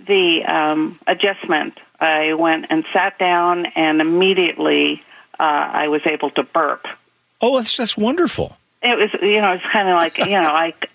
[0.06, 5.02] the um, adjustment, I went and sat down, and immediately
[5.38, 6.86] uh, I was able to burp.
[7.40, 8.56] Oh, that's that's wonderful.
[8.82, 10.72] It was, you know, it's kind of like, you know, I,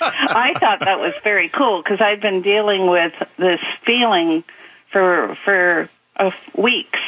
[0.00, 4.44] I thought that was very cool because I'd been dealing with this feeling
[4.90, 7.00] for for uh, weeks,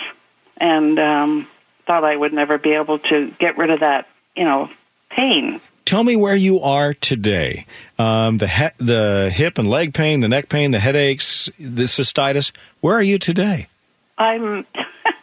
[0.57, 1.49] and um,
[1.87, 4.69] thought I would never be able to get rid of that, you know,
[5.11, 5.61] pain.
[5.85, 7.67] Tell me where you are today.
[7.99, 12.51] Um, the he- the hip and leg pain, the neck pain, the headaches, the cystitis.
[12.81, 13.69] Where are you today?
[14.19, 14.67] I'm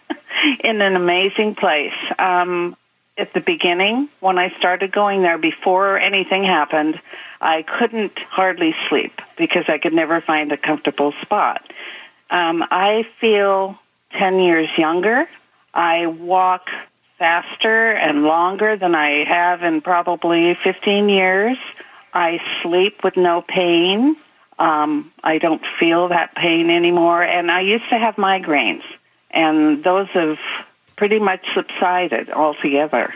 [0.63, 1.93] in an amazing place.
[2.17, 2.77] Um,
[3.17, 6.99] at the beginning, when I started going there before anything happened,
[7.39, 11.61] I couldn't hardly sleep because I could never find a comfortable spot.
[12.29, 13.77] Um, I feel
[14.13, 15.27] 10 years younger.
[15.73, 16.69] I walk
[17.19, 21.57] faster and longer than I have in probably 15 years.
[22.13, 24.15] I sleep with no pain.
[24.57, 27.21] Um, I don't feel that pain anymore.
[27.21, 28.83] And I used to have migraines,
[29.29, 30.37] and those have
[31.03, 33.13] pretty much subsided altogether.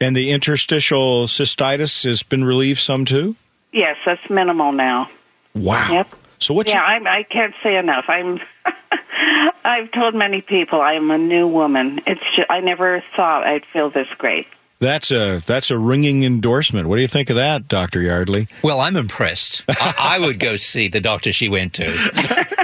[0.00, 3.36] And the interstitial cystitis has been relieved some too?
[3.70, 5.10] Yes, that's minimal now.
[5.54, 5.92] Wow.
[5.92, 6.14] Yep.
[6.38, 6.70] So what?
[6.70, 8.06] Yeah, I'm, I can't say enough.
[8.08, 8.40] I'm.
[9.62, 12.00] I've told many people I'm a new woman.
[12.06, 14.46] It's just, I never thought I'd feel this great.
[14.80, 16.88] That's a that's a ringing endorsement.
[16.88, 18.48] What do you think of that, Doctor Yardley?
[18.62, 19.64] Well, I'm impressed.
[19.68, 22.54] I, I would go see the doctor she went to.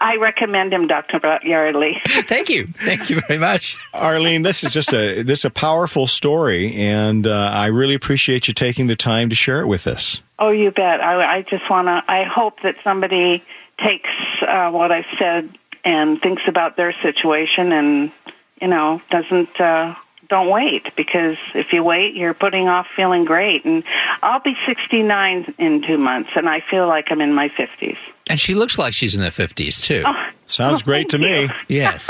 [0.00, 1.20] I recommend him, Dr.
[1.42, 2.00] Yardley.
[2.06, 2.68] Thank you.
[2.78, 3.76] Thank you very much.
[3.92, 8.48] Arlene, this is just a this is a powerful story and uh, I really appreciate
[8.48, 10.22] you taking the time to share it with us.
[10.38, 11.00] Oh, you bet.
[11.00, 13.44] I, I just want to I hope that somebody
[13.78, 18.12] takes uh, what I've said and thinks about their situation and
[18.60, 19.94] you know, doesn't uh
[20.30, 23.64] don't wait because if you wait, you're putting off feeling great.
[23.64, 23.82] And
[24.22, 27.98] I'll be 69 in two months, and I feel like I'm in my 50s.
[28.30, 30.02] And she looks like she's in her 50s, too.
[30.06, 31.48] Oh, Sounds oh, great to you.
[31.48, 31.48] me.
[31.68, 32.08] Yes.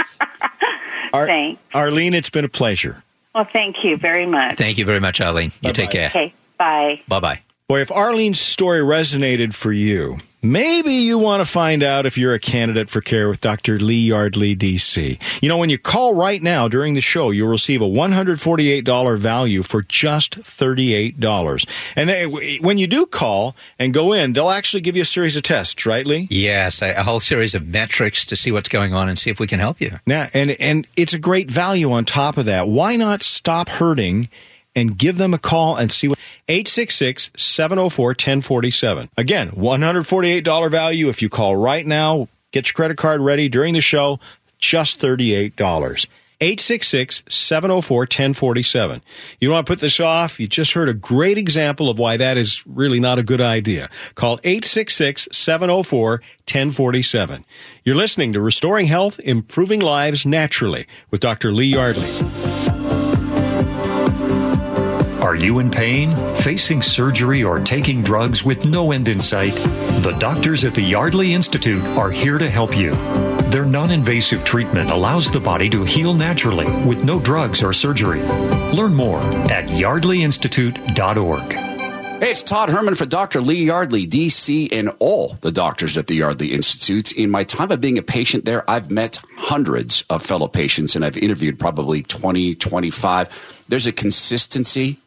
[1.13, 1.61] Ar- Thanks.
[1.75, 3.03] Arlene, it's been a pleasure.
[3.35, 4.57] Well, thank you very much.
[4.59, 5.53] Thank you very much, Arlene.
[5.61, 6.09] You take care.
[6.09, 7.01] Okay, bye.
[7.09, 7.41] Bye bye.
[7.71, 12.35] Boy, if Arlene's story resonated for you, maybe you want to find out if you're
[12.35, 13.79] a candidate for care with Dr.
[13.79, 15.21] Lee Yardley, DC.
[15.41, 19.63] You know, when you call right now during the show, you'll receive a $148 value
[19.63, 21.69] for just $38.
[21.95, 22.27] And they,
[22.59, 25.87] when you do call and go in, they'll actually give you a series of tests,
[25.87, 26.27] right, Lee?
[26.29, 29.39] Yes, a, a whole series of metrics to see what's going on and see if
[29.39, 30.01] we can help you.
[30.07, 32.67] Yeah, and, and it's a great value on top of that.
[32.67, 34.29] Why not stop hurting
[34.75, 36.19] and give them a call and see what
[36.49, 39.11] 866 704 1047.
[39.17, 42.29] Again, $148 value if you call right now.
[42.53, 44.19] Get your credit card ready during the show,
[44.59, 46.07] just $38.
[46.43, 49.03] 866 704 1047.
[49.41, 50.41] You don't want to put this off.
[50.41, 53.91] You just heard a great example of why that is really not a good idea.
[54.15, 57.45] Call 866 704 1047.
[57.85, 61.53] You're listening to Restoring Health, Improving Lives Naturally with Dr.
[61.53, 62.40] Lee Yardley.
[65.31, 69.55] Are you in pain, facing surgery, or taking drugs with no end in sight?
[70.03, 72.91] The doctors at the Yardley Institute are here to help you.
[73.53, 78.21] Their non invasive treatment allows the body to heal naturally with no drugs or surgery.
[78.73, 79.21] Learn more
[79.53, 81.53] at yardleyinstitute.org.
[81.53, 83.41] Hey, it's Todd Herman for Dr.
[83.41, 87.13] Lee Yardley, DC, and all the doctors at the Yardley Institute.
[87.13, 91.05] In my time of being a patient there, I've met hundreds of fellow patients and
[91.05, 93.65] I've interviewed probably 20, 25.
[93.69, 94.99] There's a consistency.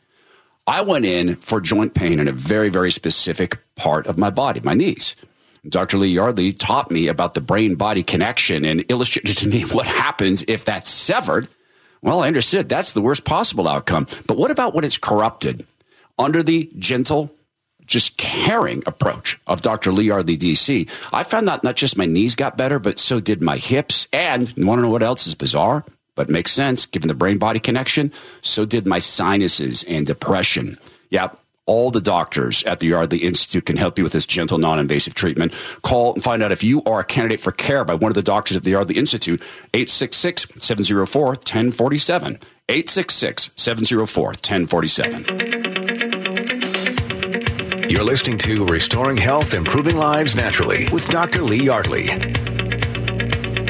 [0.65, 4.61] I went in for joint pain in a very, very specific part of my body,
[4.63, 5.15] my knees.
[5.67, 5.97] Dr.
[5.97, 10.43] Lee Yardley taught me about the brain body connection and illustrated to me what happens
[10.47, 11.47] if that's severed.
[12.01, 14.07] Well, I understood that's the worst possible outcome.
[14.27, 15.65] But what about when it's corrupted?
[16.19, 17.33] Under the gentle,
[17.85, 19.91] just caring approach of Dr.
[19.91, 23.41] Lee Yardley, DC, I found that not just my knees got better, but so did
[23.41, 24.07] my hips.
[24.13, 25.83] And you want to know what else is bizarre?
[26.15, 28.11] But makes sense given the brain body connection.
[28.41, 30.77] So did my sinuses and depression.
[31.09, 31.39] Yep.
[31.65, 35.15] All the doctors at the Yardley Institute can help you with this gentle, non invasive
[35.15, 35.53] treatment.
[35.81, 38.21] Call and find out if you are a candidate for care by one of the
[38.21, 39.41] doctors at the Yardley Institute,
[39.73, 42.39] 866 704 1047.
[42.69, 45.63] 866 704 1047.
[47.89, 51.43] You're listening to Restoring Health, Improving Lives Naturally with Dr.
[51.43, 52.07] Lee Yardley.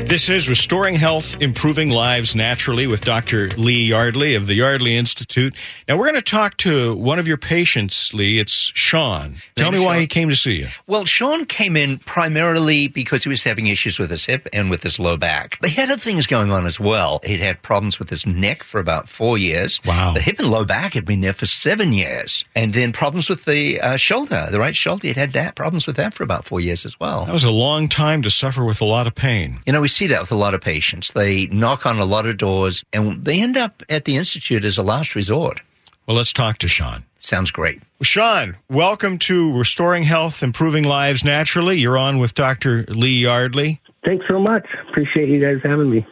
[0.06, 3.50] This is Restoring Health, Improving Lives Naturally with Dr.
[3.52, 5.56] Lee Yardley of the Yardley Institute.
[5.88, 8.38] Now, we're going to talk to one of your patients, Lee.
[8.38, 9.38] It's Sean.
[9.56, 10.68] Tell me why he came to see you.
[10.86, 14.84] Well, Sean came in primarily because he was having issues with his hip and with
[14.84, 15.58] his low back.
[15.62, 17.20] But he had other things going on as well.
[17.24, 19.80] He'd had problems with his neck for about four years.
[19.84, 20.14] Wow.
[20.14, 22.46] The hip and low back had been there for seven years.
[22.56, 25.08] And then problems with the uh, shoulder, the right shoulder.
[25.08, 27.26] He'd had that problems with that for about four years as well.
[27.26, 29.60] That was a long time to suffer with a lot of pain.
[29.66, 31.12] You know, we see that with a lot of patients.
[31.12, 34.78] They knock on a lot of doors and they end up at the Institute as
[34.78, 35.62] a last resort.
[36.06, 37.06] Well, let's talk to Sean.
[37.18, 37.82] Sounds great.
[38.02, 41.78] Sean, welcome to Restoring Health, Improving Lives Naturally.
[41.78, 42.84] You're on with Dr.
[42.90, 43.80] Lee Yardley.
[44.04, 44.66] Thanks so much.
[44.90, 46.06] Appreciate you guys having me.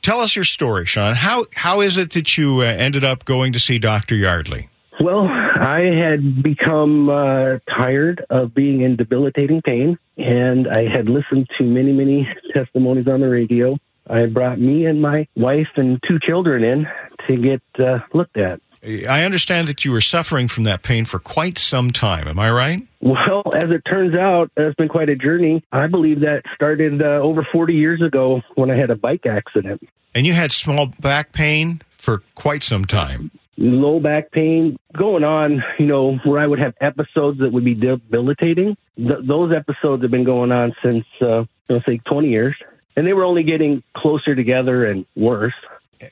[0.00, 1.14] Tell us your story, Sean.
[1.14, 4.14] How how is it that you uh, ended up going to see Dr.
[4.14, 4.68] Yardley?
[5.00, 11.48] Well, I had become uh, tired of being in debilitating pain, and I had listened
[11.58, 13.76] to many, many testimonies on the radio.
[14.08, 16.86] I brought me and my wife and two children in
[17.26, 18.60] to get uh, looked at.
[18.84, 22.28] I understand that you were suffering from that pain for quite some time.
[22.28, 22.86] Am I right?
[23.00, 25.64] Well, as it turns out, it's been quite a journey.
[25.72, 29.88] I believe that started uh, over 40 years ago when I had a bike accident.
[30.14, 33.30] And you had small back pain for quite some time.
[33.56, 37.74] Low back pain going on, you know, where I would have episodes that would be
[37.74, 38.76] debilitating.
[38.96, 42.56] Th- those episodes have been going on since, uh, let's say, 20 years.
[42.96, 45.54] And they were only getting closer together and worse.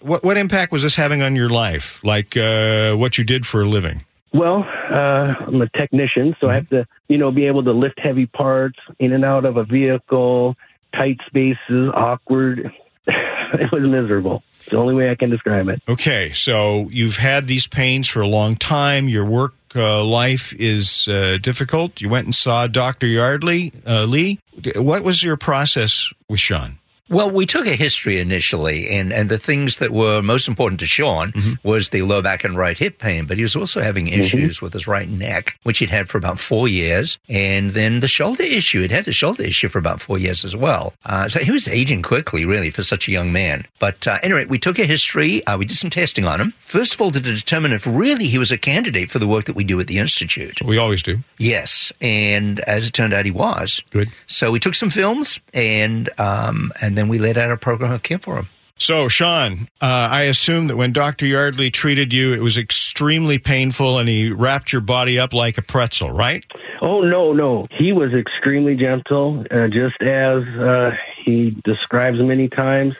[0.00, 2.00] What what impact was this having on your life?
[2.02, 4.04] Like uh, what you did for a living?
[4.32, 7.98] Well, uh, I'm a technician, so I have to, you know, be able to lift
[7.98, 10.56] heavy parts in and out of a vehicle,
[10.94, 12.72] tight spaces, awkward.
[13.06, 14.42] it was miserable.
[14.62, 15.82] It's the only way I can describe it.
[15.88, 19.08] Okay, so you've had these pains for a long time.
[19.08, 22.00] Your work uh, life is uh, difficult.
[22.00, 23.08] You went and saw Dr.
[23.08, 24.38] Yardley, uh, Lee.
[24.76, 26.78] What was your process with Sean?
[27.12, 30.86] Well, we took a history initially, and, and the things that were most important to
[30.86, 31.32] Sean
[31.62, 34.72] was the low back and right hip pain, but he was also having issues with
[34.72, 38.80] his right neck, which he'd had for about four years, and then the shoulder issue.
[38.80, 40.94] He'd had the shoulder issue for about four years as well.
[41.04, 43.66] Uh, so he was aging quickly, really, for such a young man.
[43.78, 46.94] But uh, anyway, we took a history, uh, we did some testing on him, first
[46.94, 49.64] of all, to determine if really he was a candidate for the work that we
[49.64, 50.62] do at the Institute.
[50.62, 51.18] We always do.
[51.36, 53.82] Yes, and as it turned out, he was.
[53.90, 54.08] Good.
[54.28, 58.02] So we took some films, and um, and then we laid out a program of
[58.02, 58.48] care for him.
[58.78, 61.24] So, Sean, uh, I assume that when Dr.
[61.24, 65.62] Yardley treated you, it was extremely painful and he wrapped your body up like a
[65.62, 66.44] pretzel, right?
[66.80, 72.96] Oh no, no, he was extremely gentle, uh, just as uh, he describes many times.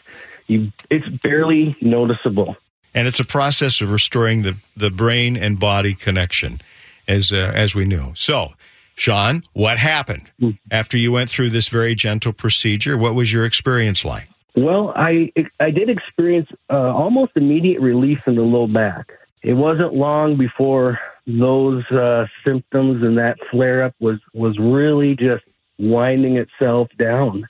[0.46, 2.56] You, it's barely noticeable.
[2.94, 6.60] And it's a process of restoring the, the brain and body connection,
[7.08, 8.12] as uh, as we knew.
[8.14, 8.52] So,
[8.94, 10.30] Sean, what happened
[10.70, 12.96] after you went through this very gentle procedure?
[12.96, 14.28] What was your experience like?
[14.54, 19.12] Well, I I did experience uh, almost immediate relief in the low back.
[19.42, 25.44] It wasn't long before those uh, symptoms and that flare up was was really just
[25.78, 27.48] winding itself down.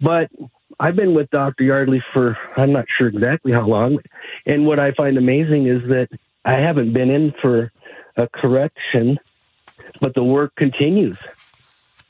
[0.00, 0.30] But
[0.80, 1.62] I've been with Dr.
[1.62, 3.98] Yardley for I'm not sure exactly how long,
[4.44, 6.08] and what I find amazing is that
[6.44, 7.70] I haven't been in for
[8.16, 9.18] a correction,
[10.02, 11.16] but the work continues.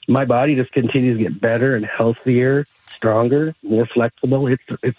[0.09, 2.66] My body just continues to get better and healthier
[2.97, 4.49] stronger, more flexible.
[4.49, 4.99] It's it's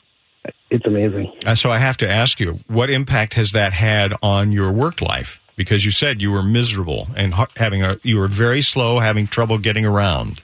[0.69, 1.33] it's amazing.
[1.45, 5.01] Uh, so I have to ask you, what impact has that had on your work
[5.01, 5.41] life?
[5.55, 9.57] Because you said you were miserable and having a you were very slow, having trouble
[9.57, 10.41] getting around.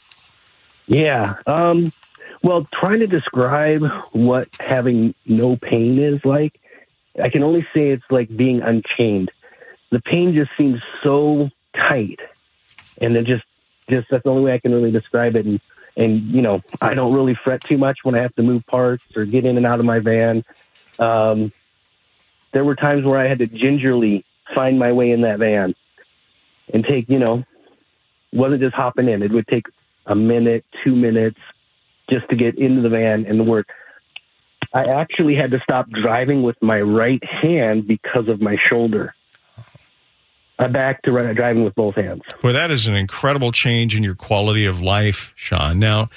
[0.88, 1.36] Yeah.
[1.46, 1.94] Um,
[2.42, 6.60] well, trying to describe what having no pain is like,
[7.22, 9.32] I can only say it's like being unchained.
[9.92, 12.20] The pain just seems so tight,
[13.02, 13.44] and it just
[13.90, 15.46] just that's the only way I can really describe it.
[15.46, 15.60] And
[15.98, 19.04] and you know I don't really fret too much when I have to move parts
[19.16, 20.44] or get in and out of my van.
[20.98, 21.52] Um,
[22.54, 24.26] there were times where I had to gingerly
[24.56, 25.76] find my way in that van
[26.74, 27.44] and take you know
[28.32, 29.24] wasn't just hopping in.
[29.24, 29.66] It would take
[30.06, 31.40] a minute, two minutes
[32.10, 33.68] just to get into the van and work.
[34.74, 39.16] I actually had to stop driving with my right hand because of my shoulder.
[40.60, 42.22] I'm back to run- driving with both hands.
[42.44, 45.80] Well, that is an incredible change in your quality of life, Sean.
[45.80, 46.10] Now,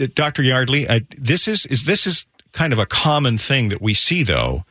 [0.00, 0.42] uh, Dr.
[0.42, 4.22] Yardley, uh, this is, is this is kind of a common thing that we see
[4.22, 4.64] though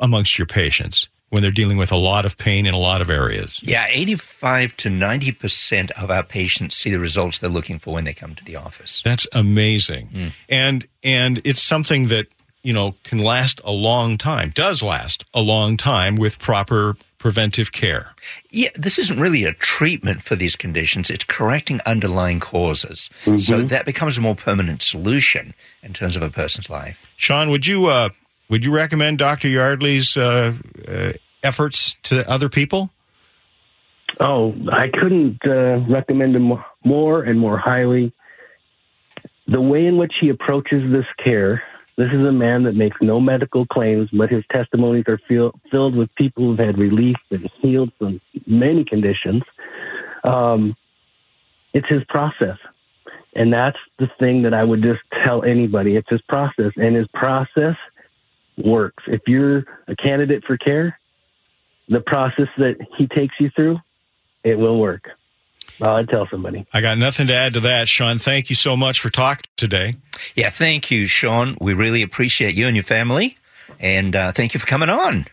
[0.00, 3.10] amongst your patients when they're dealing with a lot of pain in a lot of
[3.10, 3.60] areas.
[3.62, 8.14] Yeah, 85 to 90% of our patients see the results they're looking for when they
[8.14, 9.02] come to the office.
[9.04, 10.32] That's amazing.
[10.48, 12.28] And and it's something that,
[12.62, 14.50] you know, can last a long time.
[14.54, 18.14] Does last a long time with proper preventive care.
[18.50, 21.10] Yeah, this isn't really a treatment for these conditions.
[21.10, 23.10] It's correcting underlying causes.
[23.38, 27.06] So that becomes a more permanent solution in terms of a person's life.
[27.16, 28.10] Sean, would you uh
[28.48, 29.48] would you recommend Dr.
[29.48, 30.54] Yardley's uh,
[30.86, 31.12] uh,
[31.42, 32.90] efforts to other people?
[34.20, 36.52] Oh, I couldn't uh, recommend him
[36.84, 38.12] more and more highly.
[39.48, 41.62] The way in which he approaches this care,
[41.96, 45.96] this is a man that makes no medical claims, but his testimonies are feel, filled
[45.96, 49.42] with people who've had relief and healed from many conditions.
[50.22, 50.76] Um,
[51.72, 52.58] it's his process.
[53.34, 55.96] And that's the thing that I would just tell anybody.
[55.96, 57.76] It's his process, and his process
[58.56, 59.04] works.
[59.06, 60.98] If you're a candidate for care,
[61.88, 63.78] the process that he takes you through,
[64.42, 65.04] it will work.
[65.80, 66.66] I'd tell somebody.
[66.72, 68.18] I got nothing to add to that, Sean.
[68.18, 69.96] Thank you so much for talking today.
[70.34, 71.56] Yeah, thank you, Sean.
[71.60, 73.36] We really appreciate you and your family.
[73.78, 75.26] And uh, thank you for coming on.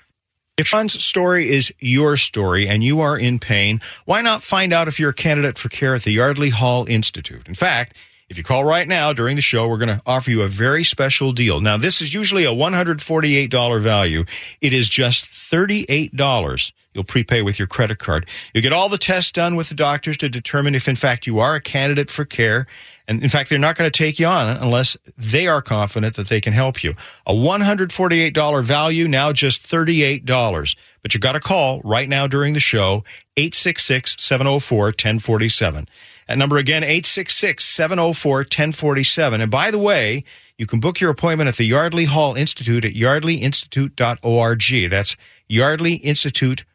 [0.58, 4.88] If Sean's story is your story and you are in pain, why not find out
[4.88, 7.48] if you're a candidate for care at the Yardley Hall Institute?
[7.48, 7.96] In fact,
[8.30, 10.84] if you call right now during the show, we're going to offer you a very
[10.84, 11.60] special deal.
[11.60, 14.26] Now, this is usually a $148 value.
[14.62, 16.72] It is just $38.
[16.94, 18.28] You'll prepay with your credit card.
[18.54, 21.40] You'll get all the tests done with the doctors to determine if, in fact, you
[21.40, 22.68] are a candidate for care.
[23.08, 26.30] And in fact, they're not going to take you on unless they are confident that
[26.30, 26.96] they can help you.
[27.26, 30.76] A $148 value, now just $38.
[31.02, 33.04] But you got to call right now during the show,
[33.36, 35.90] 866 704 1047.
[36.28, 39.42] That number again, 866 704 1047.
[39.42, 40.24] And by the way,
[40.58, 44.90] you can book your appointment at the Yardley Hall Institute at yardleyinstitute.org.
[44.90, 45.18] That's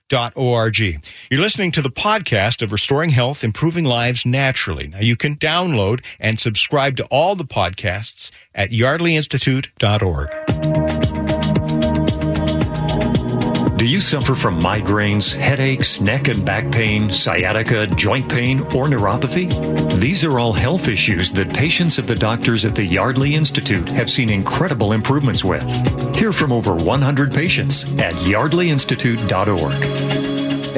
[0.09, 0.79] yardleyinstitute.org.
[1.31, 4.89] You're listening to the podcast of Restoring Health, Improving Lives Naturally.
[4.89, 10.98] Now, you can download and subscribe to all the podcasts at yardleyinstitute.org.
[13.79, 20.01] Do you suffer from migraines, headaches, neck and back pain, sciatica, joint pain, or neuropathy?
[20.01, 24.11] These are all health issues that patients of the doctors at the Yardley Institute have
[24.11, 25.63] seen incredible improvements with.
[26.17, 30.28] Hear from over 100 patients at yardleyinstitute.org.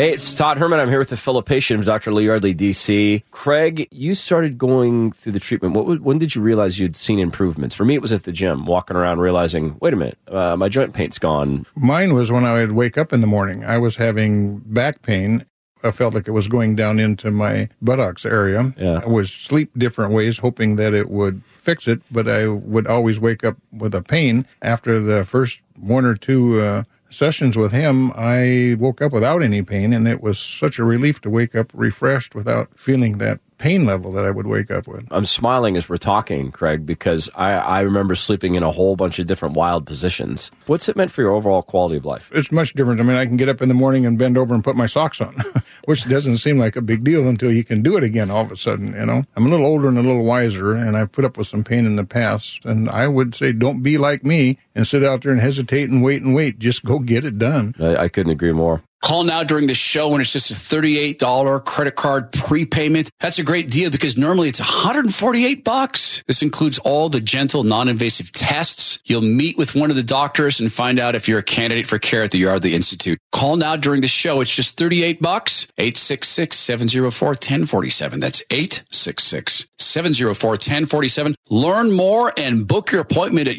[0.01, 0.81] Hey, it's Todd Herman.
[0.81, 2.11] I'm here with a fellow patient of Dr.
[2.11, 3.23] Lee Yardley, DC.
[3.33, 5.75] Craig, you started going through the treatment.
[5.77, 7.75] What, when did you realize you'd seen improvements?
[7.75, 10.71] For me, it was at the gym, walking around, realizing, wait a minute, uh, my
[10.71, 11.67] joint pain's gone.
[11.75, 13.63] Mine was when I would wake up in the morning.
[13.63, 15.45] I was having back pain.
[15.83, 18.73] I felt like it was going down into my buttocks area.
[18.79, 19.01] Yeah.
[19.05, 23.21] I was sleep different ways, hoping that it would fix it, but I would always
[23.21, 24.47] wake up with a pain.
[24.63, 29.63] After the first one or two uh, sessions with him, I woke up without any
[29.63, 33.85] pain, and it was such a relief to wake up refreshed without feeling that pain
[33.85, 35.07] level that I would wake up with.
[35.11, 39.19] I'm smiling as we're talking, Craig, because I, I remember sleeping in a whole bunch
[39.19, 40.51] of different wild positions.
[40.67, 42.33] What's it meant for your overall quality of life?
[42.35, 43.01] It's much different.
[43.01, 44.87] I mean, I can get up in the morning and bend over and put my
[44.87, 45.37] socks on,
[45.85, 48.51] which doesn't seem like a big deal until you can do it again all of
[48.51, 49.23] a sudden, you know?
[49.37, 51.85] I'm a little older and a little wiser, and I've put up with some pain
[51.85, 52.65] in the past.
[52.65, 56.03] And I would say, don't be like me and sit out there and hesitate and
[56.03, 56.59] wait and wait.
[56.59, 57.75] Just go get it done.
[57.81, 58.83] I, I couldn't agree more.
[59.03, 63.09] Call now during the show and it's just a $38 credit card prepayment.
[63.19, 66.23] That's a great deal because normally it's 148 bucks.
[66.27, 68.99] This includes all the gentle, non-invasive tests.
[69.07, 71.99] You'll meet with one of the doctors and find out if you're a candidate for
[71.99, 73.19] care at the Yardley Institute.
[73.33, 74.43] Call now during the show.
[74.43, 75.67] It's just 38 bucks.
[75.79, 78.21] 866-704-1047.
[78.21, 81.35] That's 866-704-1047.
[81.49, 83.57] Learn more and book your appointment at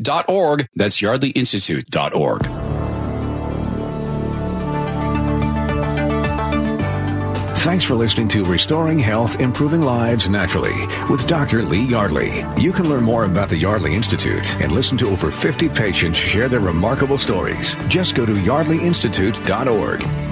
[0.00, 0.68] yardleyinstitute.org.
[0.74, 2.70] That's yardleyinstitute.org.
[7.60, 11.62] Thanks for listening to Restoring Health, Improving Lives Naturally with Dr.
[11.62, 12.42] Lee Yardley.
[12.56, 16.48] You can learn more about the Yardley Institute and listen to over 50 patients share
[16.48, 17.76] their remarkable stories.
[17.88, 20.29] Just go to yardleyinstitute.org.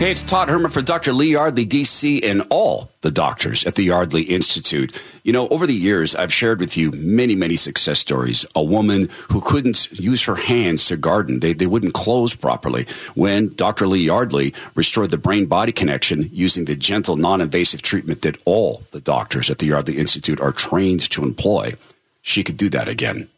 [0.00, 1.12] Hey, it's Todd Herman for Dr.
[1.12, 4.98] Lee Yardley, DC, and all the doctors at the Yardley Institute.
[5.24, 8.46] You know, over the years, I've shared with you many, many success stories.
[8.54, 12.86] A woman who couldn't use her hands to garden, they, they wouldn't close properly.
[13.14, 13.86] When Dr.
[13.86, 18.82] Lee Yardley restored the brain body connection using the gentle, non invasive treatment that all
[18.92, 21.74] the doctors at the Yardley Institute are trained to employ,
[22.22, 23.28] she could do that again.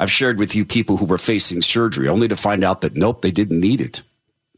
[0.00, 3.22] I've shared with you people who were facing surgery only to find out that nope,
[3.22, 4.02] they didn't need it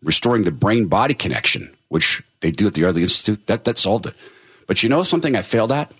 [0.02, 4.06] restoring the brain body connection, which they do at the Yardley Institute, that, that solved
[4.06, 4.14] it.
[4.66, 5.92] But you know something I failed at?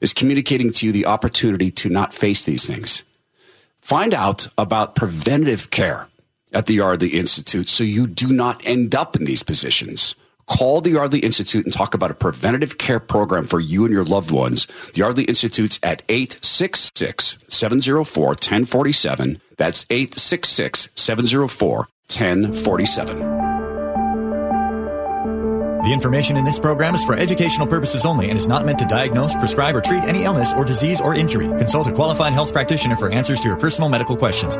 [0.00, 3.02] Is communicating to you the opportunity to not face these things.
[3.80, 6.06] Find out about preventative care
[6.52, 10.14] at the Yardley Institute so you do not end up in these positions.
[10.46, 14.04] Call the Yardley Institute and talk about a preventative care program for you and your
[14.04, 14.66] loved ones.
[14.94, 19.40] The Yardley Institute's at 866 704 1047.
[19.56, 23.18] That's 866 704 1047.
[25.82, 28.84] The information in this program is for educational purposes only and is not meant to
[28.84, 31.46] diagnose, prescribe, or treat any illness or disease or injury.
[31.58, 34.58] Consult a qualified health practitioner for answers to your personal medical questions.